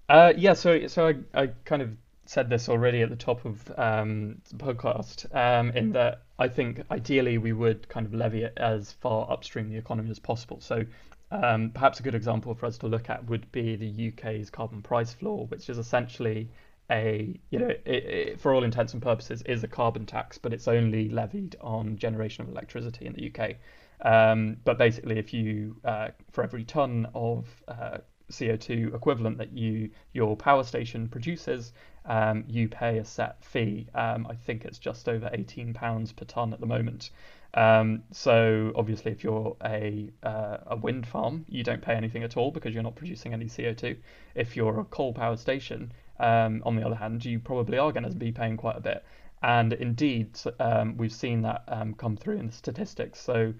[0.08, 1.90] Uh, yeah, so so I, I kind of
[2.24, 6.82] said this already at the top of um, the podcast, um, in that I think
[6.90, 10.62] ideally we would kind of levy it as far upstream the economy as possible.
[10.62, 10.86] So
[11.30, 14.80] um, perhaps a good example for us to look at would be the UK's carbon
[14.80, 16.48] price floor, which is essentially
[16.90, 20.54] a you know it, it, for all intents and purposes is a carbon tax, but
[20.54, 23.56] it's only levied on generation of electricity in the UK.
[24.02, 27.98] Um, but basically, if you uh, for every ton of uh,
[28.30, 31.72] CO2 equivalent that you your power station produces,
[32.06, 33.86] um, you pay a set fee.
[33.94, 37.10] Um, I think it's just over 18 pounds per ton at the moment.
[37.54, 42.36] Um, so obviously, if you're a uh, a wind farm, you don't pay anything at
[42.36, 43.96] all because you're not producing any CO2.
[44.34, 48.04] If you're a coal power station, um, on the other hand, you probably are going
[48.04, 49.04] to be paying quite a bit.
[49.44, 51.64] And indeed, um, we've seen that
[51.98, 53.20] come through in the statistics.
[53.20, 53.52] So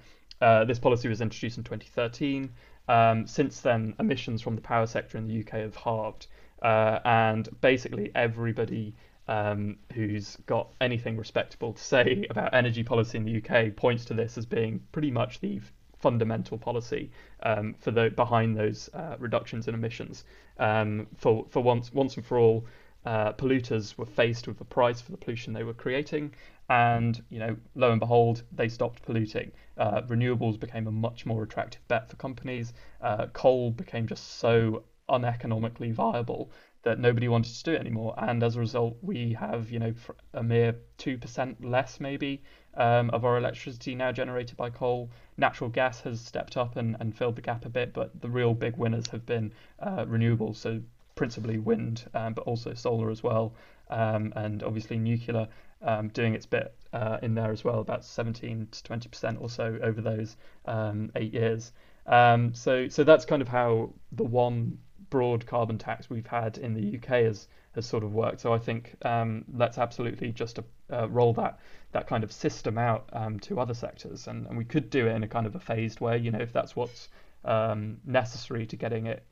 [0.43, 2.51] uh, this policy was introduced in 2013.
[2.89, 6.27] Um, since then, emissions from the power sector in the UK have halved,
[6.63, 8.95] uh, and basically everybody
[9.29, 14.15] um, who's got anything respectable to say about energy policy in the UK points to
[14.15, 15.61] this as being pretty much the
[16.01, 17.11] fundamental policy
[17.45, 20.25] um, for the behind those uh, reductions in emissions.
[20.59, 22.67] Um, for for once once and for all,
[23.07, 26.35] uh, polluters were faced with the price for the pollution they were creating,
[26.73, 29.53] and you know, lo and behold, they stopped polluting.
[29.77, 32.73] Uh, renewables became a much more attractive bet for companies.
[33.03, 36.51] Uh, coal became just so uneconomically viable
[36.83, 39.93] that nobody wanted to do it anymore, and as a result, we have you know
[40.33, 42.43] a mere two percent less maybe
[42.75, 45.11] um, of our electricity now generated by coal.
[45.37, 48.55] Natural gas has stepped up and, and filled the gap a bit, but the real
[48.55, 50.81] big winners have been uh, renewables, so
[51.17, 53.53] principally wind, um, but also solar as well,
[53.91, 55.47] um, and obviously nuclear
[55.83, 59.49] um, doing its bit uh, in there as well, about 17 to 20 percent or
[59.49, 61.73] so over those um, eight years.
[62.07, 64.79] Um, so, so that's kind of how the one
[65.11, 68.41] broad carbon tax we've had in the UK has has sort of worked.
[68.41, 70.59] So I think um, let's absolutely just
[70.93, 71.59] uh, roll that
[71.93, 75.13] that kind of system out um, to other sectors, and, and we could do it
[75.13, 76.19] in a kind of a phased way.
[76.19, 77.09] You know, if that's what's
[77.45, 79.25] um, necessary to getting it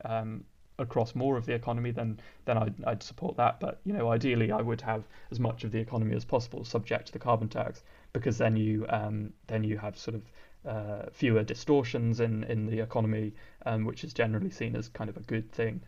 [0.81, 3.59] across more of the economy, then then I'd, I'd support that.
[3.59, 7.07] But you know, ideally, I would have as much of the economy as possible subject
[7.07, 10.23] to the carbon tax, because then you um, then you have sort of
[10.65, 13.33] uh, fewer distortions in in the economy,
[13.65, 15.81] um, which is generally seen as kind of a good thing.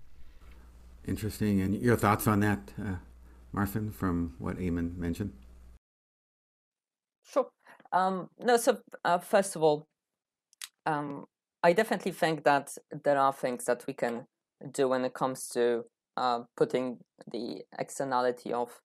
[1.06, 1.62] Interesting.
[1.62, 2.96] And your thoughts on that, uh,
[3.52, 5.34] Martin, from what Eamonn mentioned?
[7.26, 7.50] Sure.
[7.92, 9.86] Um, no, so uh, first of all,
[10.86, 11.26] um,
[11.62, 14.26] I definitely think that there are things that we can
[14.72, 15.86] do when it comes to
[16.18, 16.98] uh, putting
[17.32, 18.82] the externality of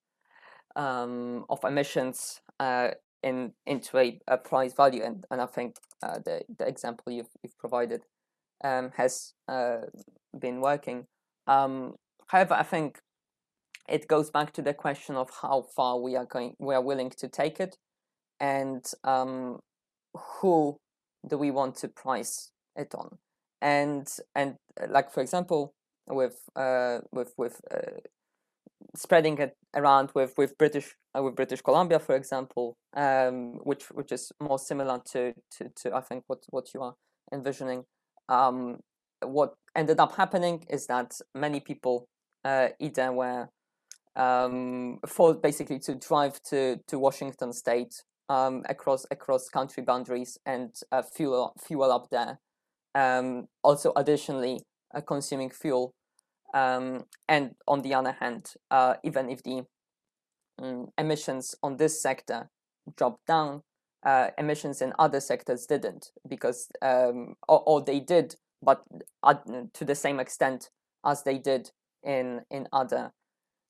[0.76, 2.90] um, of emissions uh,
[3.22, 7.30] in into a, a, price value, and, and I think uh, the the example you've
[7.42, 8.02] you've provided
[8.64, 9.78] um, has uh,
[10.38, 11.06] been working.
[11.46, 11.94] Um,
[12.28, 13.00] however, I think
[13.88, 17.10] it goes back to the question of how far we are going, we are willing
[17.18, 17.76] to take it,
[18.38, 19.60] and um,
[20.14, 20.76] who
[21.26, 23.18] do we want to price it on
[23.60, 24.56] and and
[24.88, 25.74] like for example
[26.06, 28.00] with uh with with uh,
[28.96, 34.12] spreading it around with with british uh, with british columbia for example um which which
[34.12, 36.94] is more similar to to, to i think what what you are
[37.32, 37.84] envisioning
[38.28, 38.78] um
[39.22, 42.06] what ended up happening is that many people
[42.44, 43.48] uh either were
[44.16, 44.98] um
[45.42, 51.54] basically to drive to to washington state um, across across country boundaries and uh, fuel
[51.58, 52.38] fuel up there.
[52.94, 54.60] Um, also, additionally,
[54.94, 55.92] uh, consuming fuel.
[56.54, 59.64] Um, and on the other hand, uh, even if the
[60.60, 62.48] um, emissions on this sector
[62.96, 63.62] dropped down,
[64.04, 68.82] uh, emissions in other sectors didn't because um, or, or, they did, but
[69.74, 70.70] to the same extent
[71.04, 71.70] as they did
[72.04, 73.12] in in other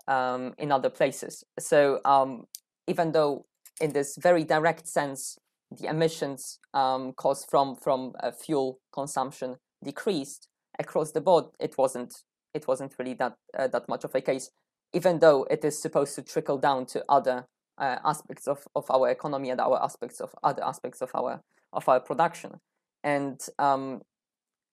[0.06, 1.44] um, in other places.
[1.58, 2.44] So um,
[2.86, 3.46] even though
[3.80, 5.38] in this very direct sense,
[5.70, 11.46] the emissions um, caused from from uh, fuel consumption decreased across the board.
[11.60, 12.14] It wasn't
[12.54, 14.50] it wasn't really that uh, that much of a case,
[14.92, 17.46] even though it is supposed to trickle down to other
[17.78, 21.40] uh, aspects of, of our economy and our aspects of other aspects of our
[21.72, 22.60] of our production.
[23.04, 24.02] And um,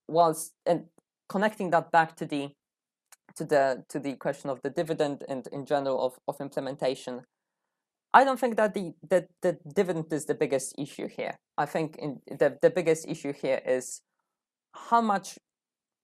[0.08, 0.86] whilst and
[1.30, 2.52] connecting that back to the
[3.36, 7.22] to the to the question of the dividend and in general of, of implementation
[8.16, 11.38] I don't think that the, the, the dividend is the biggest issue here.
[11.58, 14.02] I think in the, the biggest issue here is
[14.74, 15.38] how much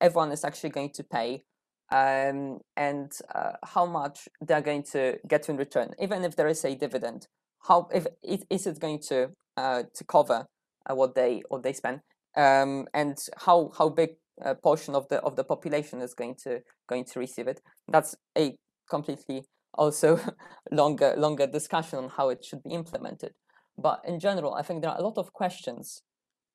[0.01, 1.45] everyone is actually going to pay
[1.89, 5.91] um, and uh, how much they're going to get in return.
[5.99, 7.27] Even if there is a dividend,
[7.67, 8.07] how if
[8.49, 10.47] is it going to uh, to cover
[10.89, 12.01] uh, what they what they spend,
[12.35, 16.59] um, and how how big a portion of the of the population is going to
[16.89, 17.61] going to receive it.
[17.87, 18.55] That's a
[18.89, 20.19] completely also
[20.71, 23.33] longer longer discussion on how it should be implemented.
[23.77, 26.03] But in general, I think there are a lot of questions,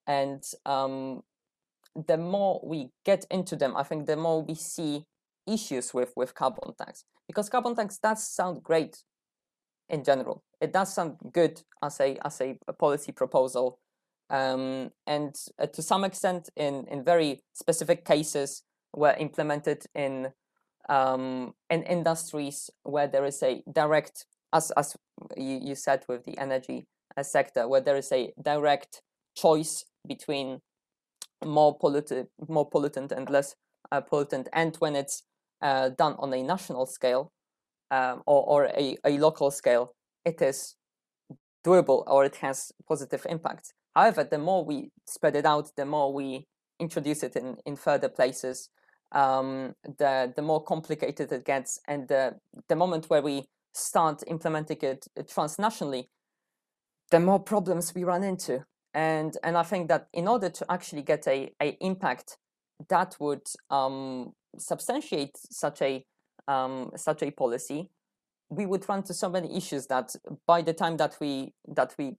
[0.07, 1.23] and um,
[1.95, 5.05] the more we get into them, I think the more we see
[5.47, 9.03] issues with with carbon tax because carbon tax does sound great
[9.89, 10.43] in general.
[10.61, 13.79] It does sound good as a as a, a policy proposal,
[14.31, 20.33] um, and uh, to some extent, in in very specific cases, were implemented in
[20.89, 24.97] um, in industries where there is a direct, as, as
[25.37, 26.87] you, you said with the energy
[27.17, 29.03] uh, sector, where there is a direct
[29.37, 30.61] choice between
[31.45, 33.55] more polluted, more pollutant and less
[33.93, 35.23] uh, pollutant, and when it's
[35.63, 37.33] uh, done on a national scale
[37.91, 39.95] um, or, or a, a local scale,
[40.25, 40.77] it is
[41.65, 43.73] doable or it has positive impacts.
[43.95, 46.47] However, the more we spread it out, the more we
[46.79, 48.69] introduce it in, in further places,
[49.17, 52.23] um, the the more complicated it gets, and the
[52.69, 53.37] the moment where we
[53.73, 56.09] start implementing it transnationally,
[57.11, 58.65] the more problems we run into.
[58.97, 62.39] and and I think that in order to actually get a, a impact
[62.89, 66.05] that would um, substantiate such a
[66.49, 67.91] um, such a policy,
[68.49, 72.17] we would run to so many issues that by the time that we that we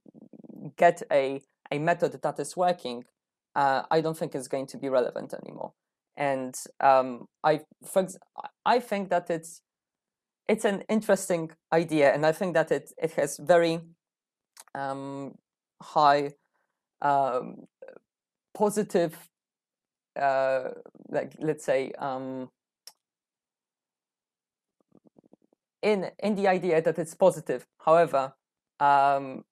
[0.78, 1.41] get a
[1.72, 3.06] a method that is working,
[3.56, 5.74] uh, I don't think it's going to be relevant anymore.
[6.18, 8.07] And um, I for,
[8.65, 9.61] I think that it's
[10.47, 13.82] it's an interesting idea, and I think that it it has very
[14.74, 15.36] um,
[15.82, 16.32] high
[17.01, 17.68] um,
[18.55, 19.15] positive,
[20.20, 20.70] uh,
[21.09, 22.49] like let's say, um,
[25.84, 27.65] in in the idea that it's positive.
[27.86, 28.34] However,
[28.80, 29.43] um,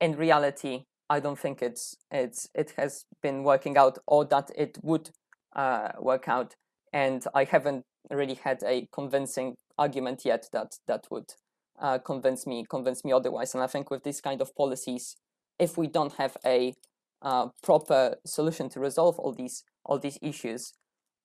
[0.00, 4.78] in reality, I don't think it's it's it has been working out or that it
[4.82, 5.10] would
[5.54, 6.54] uh, work out,
[6.92, 11.34] and I haven't really had a convincing argument yet that that would
[11.80, 13.54] uh, convince me convince me otherwise.
[13.54, 15.16] And I think with these kind of policies,
[15.58, 16.74] if we don't have a
[17.22, 20.72] uh, proper solution to resolve all these all these issues,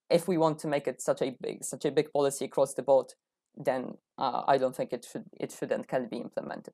[0.10, 2.84] if we want to make it such a big such a big policy across the
[2.84, 3.14] board,
[3.56, 6.74] then uh, I don't think it should it should and can be implemented.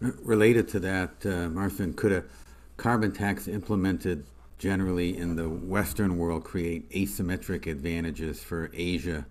[0.00, 2.24] Related to that, uh, Martin, could a
[2.76, 4.26] carbon tax implemented
[4.58, 9.26] generally in the Western world create asymmetric advantages for Asia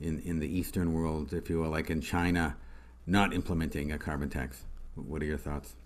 [0.00, 2.56] in, in the Eastern world, if you will, like in China,
[3.06, 4.64] not implementing a carbon tax?
[4.94, 5.76] What are your thoughts?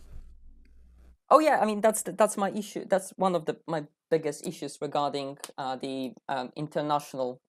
[1.30, 2.84] Oh yeah, I mean that's that's my issue.
[2.88, 7.40] That's one of the my biggest issues regarding uh, the um, international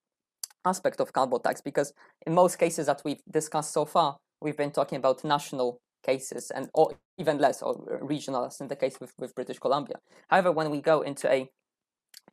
[0.66, 1.92] aspect of carbon tax because
[2.28, 6.70] in most cases that we've discussed so far, we've been talking about national cases and
[6.74, 9.98] or even less or regional as in the case with, with British Columbia.
[10.30, 11.50] However, when we go into a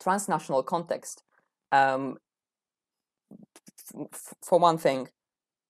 [0.01, 1.23] transnational context,
[1.73, 2.16] um,
[4.43, 5.09] for one thing,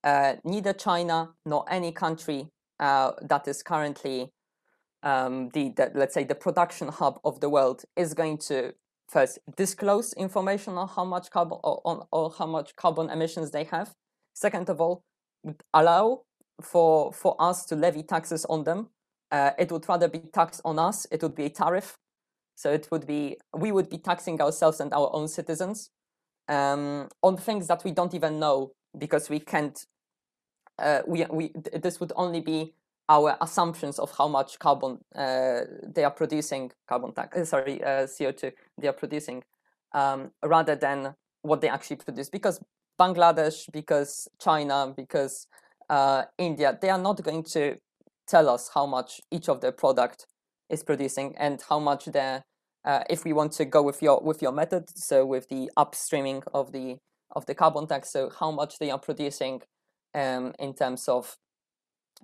[0.05, 2.49] uh, neither China nor any country
[2.80, 4.32] uh, that is currently
[5.03, 8.72] um, the, the, let's say the production hub of the world is going to
[9.09, 13.64] first disclose information on how much carbon or, on or how much carbon emissions they
[13.64, 13.94] have.
[14.34, 15.03] Second of all,
[15.72, 16.22] allow
[16.62, 18.88] for for us to levy taxes on them.
[19.30, 21.06] Uh, it would rather be taxed on us.
[21.11, 21.98] It would be a tariff.
[22.54, 25.90] So it would be we would be taxing ourselves and our own citizens
[26.48, 29.86] um, on things that we don't even know because we can't.
[30.78, 32.74] Uh, we we this would only be
[33.09, 38.06] our assumptions of how much carbon uh, they are producing, carbon tax, uh, sorry, uh,
[38.06, 39.42] CO2 they are producing,
[39.92, 42.28] um, rather than what they actually produce.
[42.28, 42.61] Because
[43.00, 45.46] Bangladesh, because China, because
[45.89, 47.76] uh, India, they are not going to
[48.26, 50.26] tell us how much each of their product
[50.68, 52.43] is producing and how much they're.
[52.84, 56.43] Uh, if we want to go with your with your method, so with the upstreaming
[56.55, 56.97] of the
[57.34, 59.61] of the carbon tax, so how much they are producing
[60.14, 61.36] um, in terms of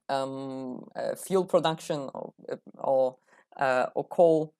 [0.08, 3.16] um, uh, fuel production or uh, or,
[3.58, 4.52] uh, or coal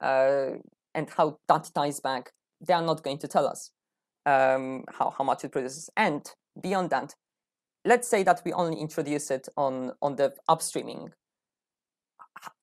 [0.00, 0.50] uh,
[0.94, 2.30] and how that ties back,
[2.60, 3.70] they are not going to tell us
[4.26, 5.90] um, how, how much it produces.
[5.96, 6.30] And
[6.60, 7.14] beyond that,
[7.84, 11.10] let's say that we only introduce it on, on the upstreaming.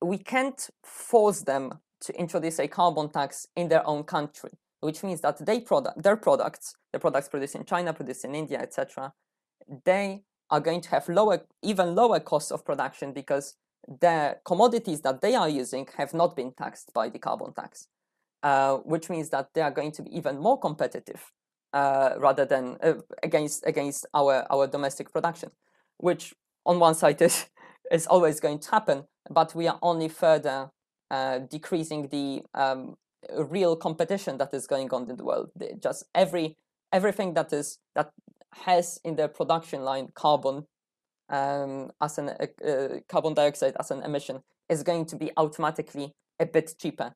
[0.02, 4.52] We can't force them to introduce a carbon tax in their own country,
[4.82, 8.60] which means that they product, their products, the products produced in China, produced in India,
[8.60, 9.14] etc.,
[9.84, 13.56] they are going to have lower, even lower costs of production because
[13.88, 17.88] the commodities that they are using have not been taxed by the carbon tax,
[18.44, 21.32] uh, which means that they are going to be even more competitive
[21.76, 25.52] uh, rather than uh, against against our our domestic production,
[25.98, 26.34] which
[26.66, 27.46] on one side is
[27.92, 30.72] is always going to happen, but we are only further
[31.12, 32.96] uh, decreasing the um,
[33.38, 35.52] real competition that is going on in the world.
[35.84, 36.56] Just every
[36.94, 38.10] everything that is that
[38.66, 40.66] has in their production line carbon
[41.30, 46.46] um, as an uh, carbon dioxide as an emission is going to be automatically a
[46.46, 47.14] bit cheaper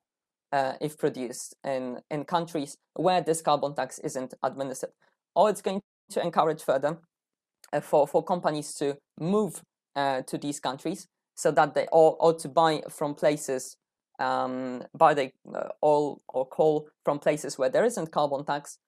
[0.52, 4.90] uh, if produced in, in countries where this carbon tax isn't administered.
[5.34, 5.80] Or it's going
[6.10, 6.98] to encourage further
[7.72, 9.62] uh, for, for companies to move
[9.96, 13.76] uh, to these countries so that they or, or to buy from places
[14.18, 18.78] um, buy the uh, oil or coal from places where there isn't carbon tax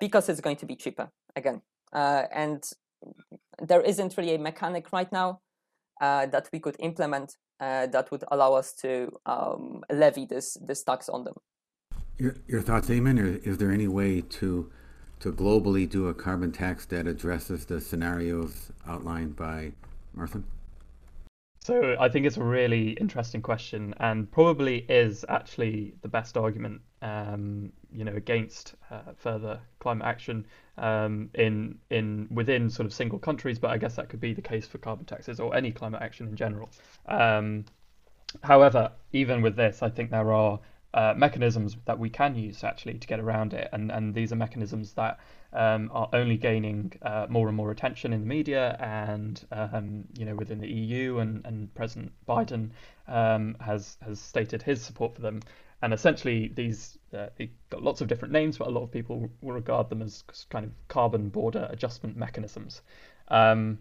[0.00, 1.62] because it's going to be cheaper again
[1.92, 2.64] uh, and
[3.60, 5.40] there isn't really a mechanic right now
[6.00, 10.82] uh, that we could implement uh, that would allow us to um, levy this this
[10.82, 11.34] tax on them.
[12.18, 13.18] Your, your thoughts, Eamonn?
[13.18, 14.70] Or is there any way to
[15.20, 19.72] to globally do a carbon tax that addresses the scenarios outlined by
[20.14, 20.44] Martin?
[21.62, 26.80] So I think it's a really interesting question, and probably is actually the best argument,
[27.02, 30.46] um, you know, against uh, further climate action
[30.78, 33.58] um, in in within sort of single countries.
[33.58, 36.28] But I guess that could be the case for carbon taxes or any climate action
[36.28, 36.70] in general.
[37.06, 37.64] Um,
[38.42, 40.60] however, even with this, I think there are
[40.92, 44.36] uh, mechanisms that we can use actually to get around it, and and these are
[44.36, 45.20] mechanisms that
[45.52, 50.24] um, are only gaining uh, more and more attention in the media and um, you
[50.24, 52.70] know within the EU and, and President Biden
[53.08, 55.40] um, has has stated his support for them
[55.82, 57.26] and essentially these uh,
[57.70, 60.64] got lots of different names but a lot of people will regard them as kind
[60.64, 62.82] of carbon border adjustment mechanisms.
[63.28, 63.78] Um,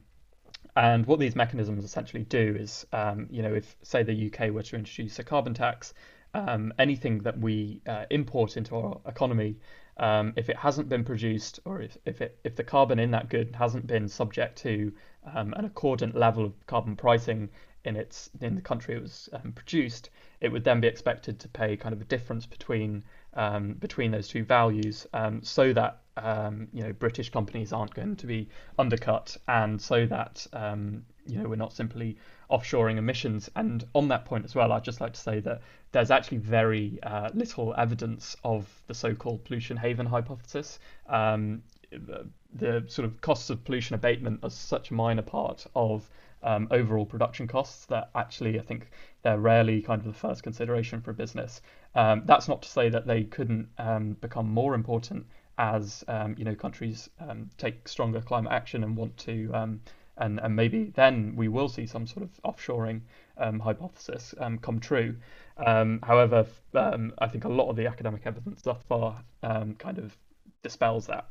[0.76, 4.64] and what these mechanisms essentially do is um, you know if say the UK were
[4.64, 5.94] to introduce a carbon tax
[6.34, 9.58] um, anything that we uh, import into our economy
[9.98, 13.30] um, if it hasn't been produced or if, if, it, if the carbon in that
[13.30, 14.94] good hasn't been subject to
[15.36, 17.50] um, an accordant level of carbon pricing
[17.86, 20.10] in its in the country it was um, produced,
[20.42, 23.04] it would then be expected to pay kind of a difference between
[23.34, 28.16] um, between those two values, um, so that um, you know British companies aren't going
[28.16, 32.18] to be undercut, and so that um, you know we're not simply
[32.50, 33.50] offshoring emissions.
[33.56, 35.62] And on that point as well, I'd just like to say that
[35.92, 40.80] there's actually very uh, little evidence of the so-called pollution haven hypothesis.
[41.08, 46.10] Um, the, the, sort of costs of pollution abatement are such a minor part of
[46.44, 48.90] um, overall production costs that actually I think
[49.24, 51.62] they're rarely kind of the first consideration for a business.
[51.96, 55.26] Um, that's not to say that they couldn't um, become more important
[55.58, 59.80] as um, you know countries um, take stronger climate action and want to
[60.22, 63.00] and, and maybe then we will see some sort of offshoring
[63.38, 65.16] um, hypothesis um, come true.
[65.56, 70.18] Um, however, I think a lot of the academic evidence thus far kind of
[70.62, 71.30] dispels that.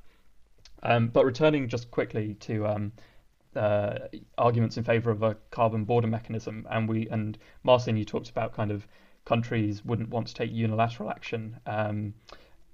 [1.12, 2.90] But returning just quickly to
[3.57, 3.99] uh,
[4.36, 8.55] arguments in favour of a carbon border mechanism, and we and Marcin, you talked about
[8.55, 8.86] kind of
[9.24, 11.59] countries wouldn't want to take unilateral action.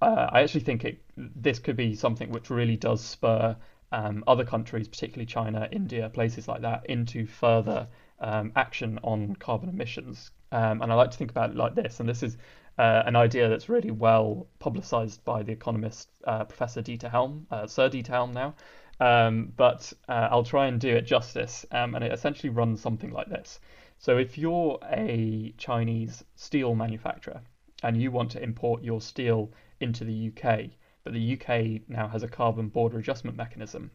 [0.04, 3.56] Uh, I actually think it, this could be something which really does spur
[3.92, 7.86] um, other countries, particularly China, India, places like that, into further
[8.20, 10.30] um, action on carbon emissions.
[10.52, 12.36] Um, and I like to think about it like this, and this is
[12.76, 17.66] uh, an idea that's really well publicized by the economist uh, Professor Dieter Helm, uh,
[17.66, 18.54] Sir Dieter Helm now.
[19.00, 23.10] Um, but uh, I'll try and do it justice, um, and it essentially runs something
[23.10, 23.60] like this.
[23.98, 27.40] So if you're a Chinese steel manufacturer
[27.82, 30.70] and you want to import your steel into the UK,
[31.02, 33.90] but the UK now has a carbon border adjustment mechanism,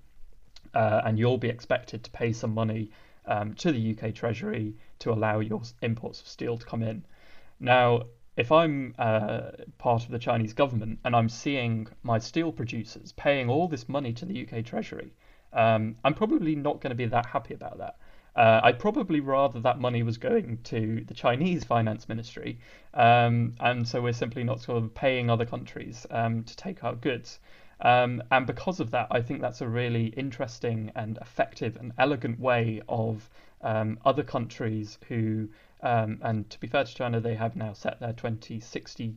[0.74, 2.92] uh, and you'll be expected to pay some money
[3.26, 7.06] um, to the UK Treasury to allow your imports of steel to come in.
[7.60, 8.04] Now,
[8.40, 13.50] if I'm uh, part of the Chinese government and I'm seeing my steel producers paying
[13.50, 15.12] all this money to the UK Treasury,
[15.52, 17.98] um, I'm probably not going to be that happy about that.
[18.38, 22.60] Uh, I'd probably rather that money was going to the Chinese finance ministry,
[22.94, 26.96] um, and so we're simply not sort of paying other countries um, to take our
[26.96, 27.40] goods.
[27.82, 32.40] Um, and because of that, I think that's a really interesting and effective and elegant
[32.40, 33.30] way of
[33.62, 35.50] um, other countries who,
[35.82, 39.16] um, and to be fair to China, they have now set their 2060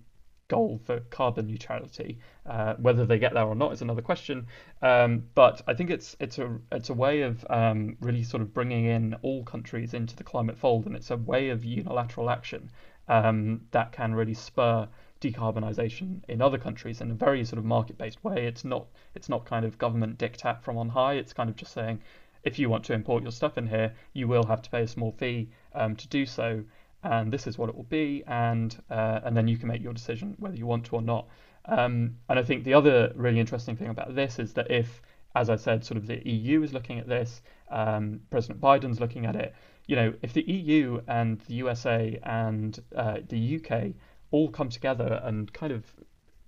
[0.48, 2.18] goal for carbon neutrality.
[2.44, 4.46] Uh, whether they get there or not is another question.
[4.82, 8.52] Um, but I think it's it's a it's a way of um, really sort of
[8.52, 12.70] bringing in all countries into the climate fold, and it's a way of unilateral action
[13.08, 14.88] um, that can really spur
[15.22, 18.44] decarbonisation in other countries in a very sort of market-based way.
[18.46, 21.14] It's not it's not kind of government diktat from on high.
[21.14, 22.00] It's kind of just saying
[22.44, 24.88] if you want to import your stuff in here, you will have to pay a
[24.88, 26.64] small fee um, to do so
[27.04, 29.92] and this is what it will be, and uh, and then you can make your
[29.92, 31.28] decision whether you want to or not.
[31.66, 35.02] Um, and I think the other really interesting thing about this is that if,
[35.34, 39.26] as I said, sort of the EU is looking at this, um, President Biden's looking
[39.26, 39.54] at it.
[39.86, 43.94] You know, if the EU and the USA and uh, the UK
[44.30, 45.84] all come together and kind of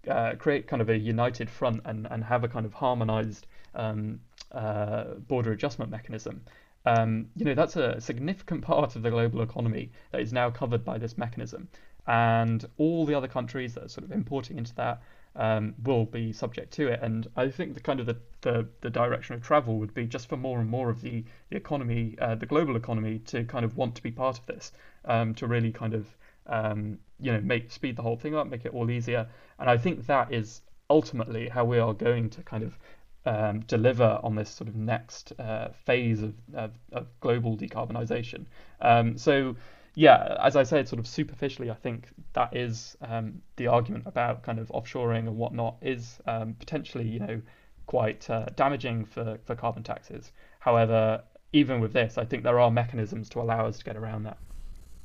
[0.08, 4.20] uh, create kind of a united front and, and have a kind of harmonized um,
[4.54, 6.40] uh, border adjustment mechanism,
[6.86, 10.84] um, you know, that's a significant part of the global economy that is now covered
[10.84, 11.68] by this mechanism.
[12.06, 15.00] And all the other countries that are sort of importing into that
[15.36, 17.00] um, will be subject to it.
[17.02, 20.28] And I think the kind of the, the, the, direction of travel would be just
[20.28, 23.76] for more and more of the, the economy, uh, the global economy, to kind of
[23.76, 24.72] want to be part of this,
[25.06, 26.06] um, to really kind of
[26.46, 29.26] um, you know make speed the whole thing up, make it all easier.
[29.58, 32.78] And I think that is ultimately how we are going to kind of
[33.26, 38.44] um, deliver on this sort of next uh, phase of, of, of, global decarbonisation.
[38.80, 39.56] Um, so,
[39.94, 44.42] yeah, as I said, sort of superficially, I think that is um, the argument about
[44.42, 47.40] kind of offshoring and whatnot is um, potentially, you know,
[47.86, 50.32] quite uh, damaging for, for carbon taxes.
[50.58, 51.22] However,
[51.52, 54.38] even with this, I think there are mechanisms to allow us to get around that.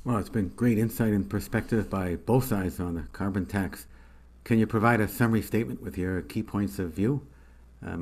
[0.04, 3.86] Well, it's been great insight and perspective by both sides on the carbon tax.
[4.44, 7.26] Can you provide a summary statement with your key points of view?
[7.84, 7.96] Uh?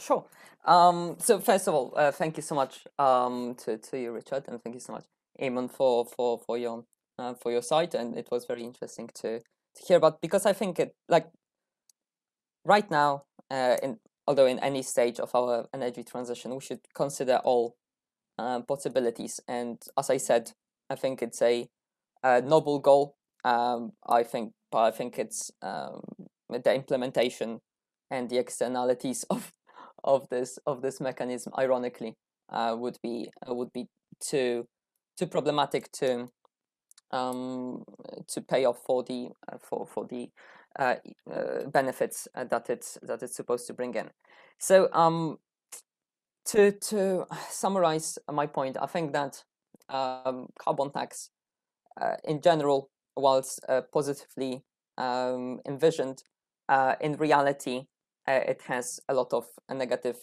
[0.00, 0.24] Sure.
[0.64, 4.44] Um, so first of all, uh, thank you so much um, to, to you, Richard,
[4.48, 5.04] and thank you so much,
[5.40, 6.84] Eamonn, for for for your
[7.18, 10.52] uh, for your site, and it was very interesting to to hear about because I
[10.52, 11.26] think it like
[12.64, 17.40] right now, uh, in although in any stage of our energy transition, we should consider
[17.44, 17.76] all
[18.38, 19.40] uh, possibilities.
[19.48, 20.52] And as I said,
[20.90, 21.68] I think it's a,
[22.22, 23.16] a noble goal.
[23.44, 26.02] Um, I think, but I think it's um,
[26.50, 27.60] the implementation
[28.10, 29.52] and the externalities of
[30.04, 32.16] of this of this mechanism, ironically,
[32.50, 33.86] uh, would be uh, would be
[34.20, 34.66] too
[35.18, 36.28] too problematic to
[37.10, 37.84] um,
[38.26, 40.30] to pay off for the uh, for for the
[40.78, 40.96] uh,
[41.32, 44.10] uh, benefits uh, that it's that it's supposed to bring in.
[44.58, 45.38] So um,
[46.46, 49.42] to to summarize my point, I think that
[49.88, 51.30] um, carbon tax
[52.24, 53.60] in general, whilst
[53.92, 54.62] positively
[54.96, 56.22] um, envisioned,
[57.00, 57.86] in reality
[58.28, 60.16] it has a lot of negative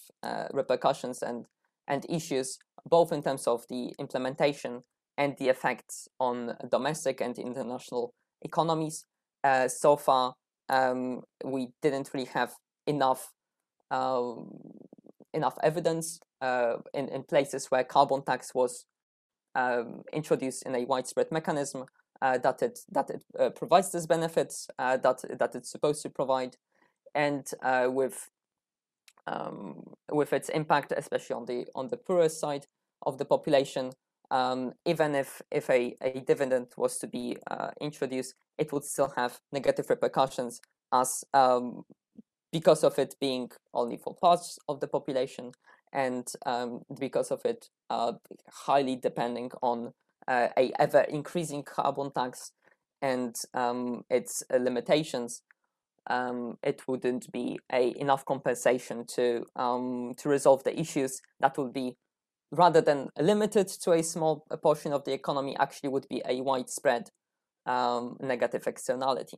[0.53, 1.45] repercussions and
[1.87, 2.57] and issues,
[2.89, 4.83] both in terms of the implementation
[5.17, 9.05] and the effects on domestic and international economies.
[9.43, 10.33] Uh, so far,
[10.69, 12.53] um, we didn't really have
[12.87, 13.31] enough
[13.91, 14.49] um,
[15.33, 18.85] enough evidence uh, in, in places where carbon tax was
[19.53, 21.85] um, introduced in a widespread mechanism
[22.21, 26.09] uh, that it that it uh, provides these benefits uh, that that it's supposed to
[26.09, 26.55] provide,
[27.15, 28.29] and uh, with
[29.27, 32.67] um, with its impact, especially on the on the poorest side
[33.03, 33.91] of the population,
[34.29, 39.13] um, even if if a, a dividend was to be uh, introduced, it would still
[39.15, 40.61] have negative repercussions
[40.93, 41.83] as um,
[42.51, 45.51] because of it being only for parts of the population
[45.91, 48.13] and um, because of it uh,
[48.49, 49.91] highly depending on
[50.27, 52.51] uh, a ever increasing carbon tax
[53.01, 55.41] and um, its uh, limitations
[56.07, 61.21] um, it wouldn't be a enough compensation to um, to resolve the issues.
[61.39, 61.95] That would be
[62.51, 67.09] rather than limited to a small portion of the economy actually would be a widespread
[67.65, 69.37] um, negative externality.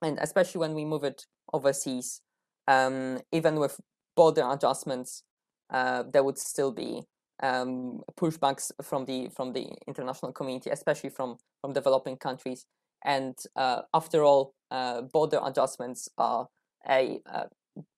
[0.00, 2.22] And especially when we move it overseas
[2.68, 3.80] um, even with
[4.16, 5.22] border adjustments
[5.70, 7.02] uh, there would still be
[7.42, 12.66] um, pushbacks from the from the international community especially from from developing countries
[13.04, 16.48] and uh, after all uh, border adjustments are
[16.88, 17.46] a, a,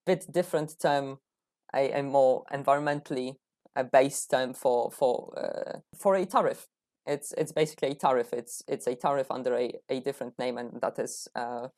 [0.07, 1.19] bit different term,
[1.75, 3.37] a, a more environmentally
[3.77, 6.67] uh, based term for for uh, for a tariff.
[7.07, 8.33] It's it's basically a tariff.
[8.33, 11.69] It's it's a tariff under a, a different name, and that is uh,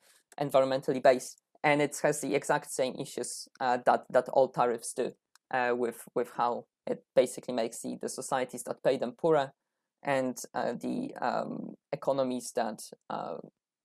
[0.40, 5.12] environmentally based, and it has the exact same issues uh, that that all tariffs do,
[5.50, 9.52] uh, with with how it basically makes the, the societies that pay them poorer,
[10.02, 12.82] and the um, economies that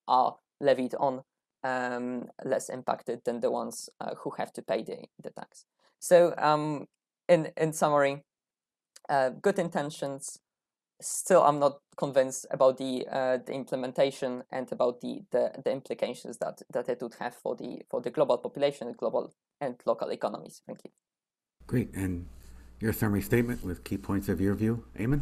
[0.08, 1.24] are levied on
[1.64, 5.66] um, less impacted than the ones uh, who have to pay the, the tax.
[6.00, 6.88] So um,
[7.28, 8.24] in, in summary,
[9.10, 10.40] uh, good intentions,
[11.02, 16.38] still I'm not convinced about the uh, the implementation and about the, the, the implications
[16.38, 20.62] that, that it would have for the for the global population, global and local economies.
[20.66, 20.92] Thank you.
[21.68, 21.94] Great.
[21.94, 22.28] And
[22.80, 25.22] your summary statement with key points of your view, Eamonn?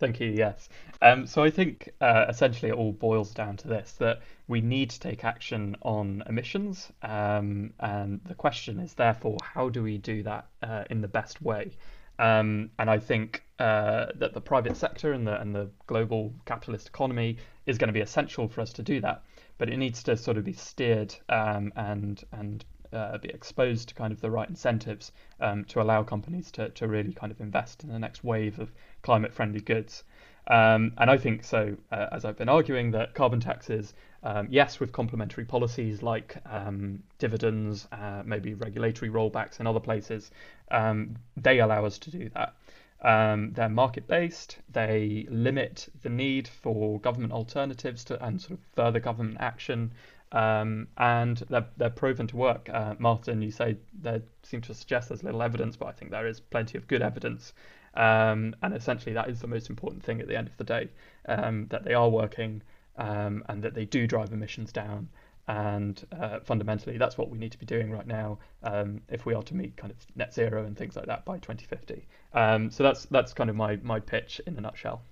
[0.00, 0.28] Thank you.
[0.28, 0.68] Yes.
[1.02, 4.90] Um, so I think uh, essentially it all boils down to this that we need
[4.90, 6.90] to take action on emissions.
[7.02, 11.40] Um, and the question is, therefore, how do we do that uh, in the best
[11.40, 11.76] way?
[12.18, 16.88] Um, and I think uh, that the private sector and the, and the global capitalist
[16.88, 19.22] economy is going to be essential for us to do that.
[19.58, 22.64] But it needs to sort of be steered um, and and
[22.94, 26.86] uh, be exposed to kind of the right incentives um, to allow companies to, to
[26.86, 28.72] really kind of invest in the next wave of
[29.02, 30.04] climate friendly goods.
[30.46, 34.78] Um, and I think so, uh, as I've been arguing, that carbon taxes, um, yes,
[34.78, 40.30] with complementary policies like um, dividends, uh, maybe regulatory rollbacks in other places,
[40.70, 42.54] um, they allow us to do that.
[43.00, 48.60] Um, they're market based, they limit the need for government alternatives to, and sort of
[48.74, 49.92] further government action
[50.34, 52.68] um, and they're, they're proven to work.
[52.70, 56.26] Uh, Martin, you say they seem to suggest there's little evidence, but I think there
[56.26, 57.52] is plenty of good evidence.
[57.94, 60.88] Um, and essentially, that is the most important thing at the end of the day
[61.28, 62.62] um, that they are working
[62.98, 65.08] um, and that they do drive emissions down.
[65.46, 69.34] And uh, fundamentally, that's what we need to be doing right now um, if we
[69.34, 72.08] are to meet kind of net zero and things like that by 2050.
[72.32, 75.02] Um, so that's that's kind of my, my pitch in a nutshell.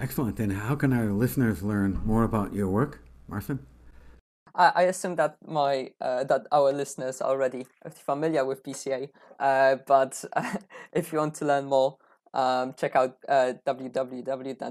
[0.00, 0.36] Excellent.
[0.36, 3.60] Then, how can our listeners learn more about your work, Martin?
[4.54, 9.08] I, I assume that my uh, that our listeners are already familiar with BCA,
[9.40, 10.24] uh, but
[10.92, 11.98] if you want to learn more,
[12.32, 14.64] um, check out uh, www.bca.eco,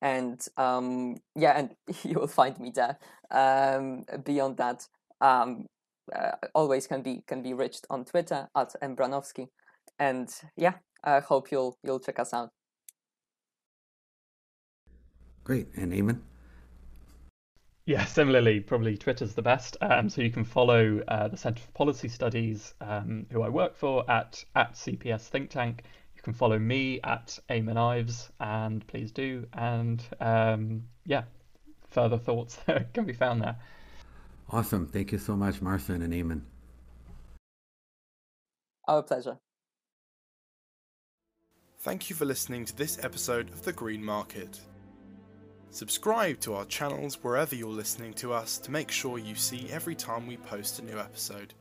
[0.00, 1.74] and um, yeah, and
[2.04, 2.98] you will find me there.
[3.30, 4.86] Um, beyond that,
[5.20, 5.66] um,
[6.14, 9.48] uh, always can be can be reached on Twitter at mbranowski,
[9.98, 12.50] and yeah, I hope you'll you'll check us out.
[15.44, 16.20] Great, and Eamonn.
[17.84, 19.76] Yeah, similarly, probably Twitter's the best.
[19.80, 23.74] Um, so you can follow uh, the Centre for Policy Studies, um, who I work
[23.74, 25.82] for, at at CPS Think Tank.
[26.14, 29.46] You can follow me at Eamonn Ives, and please do.
[29.52, 31.24] And um, yeah,
[31.90, 32.58] further thoughts
[32.94, 33.56] can be found there.
[34.48, 34.86] Awesome.
[34.86, 36.42] Thank you so much, Marcin and Eamonn.
[38.86, 39.38] Our pleasure.
[41.80, 44.60] Thank you for listening to this episode of The Green Market.
[45.72, 49.94] Subscribe to our channels wherever you're listening to us to make sure you see every
[49.94, 51.54] time we post a new episode.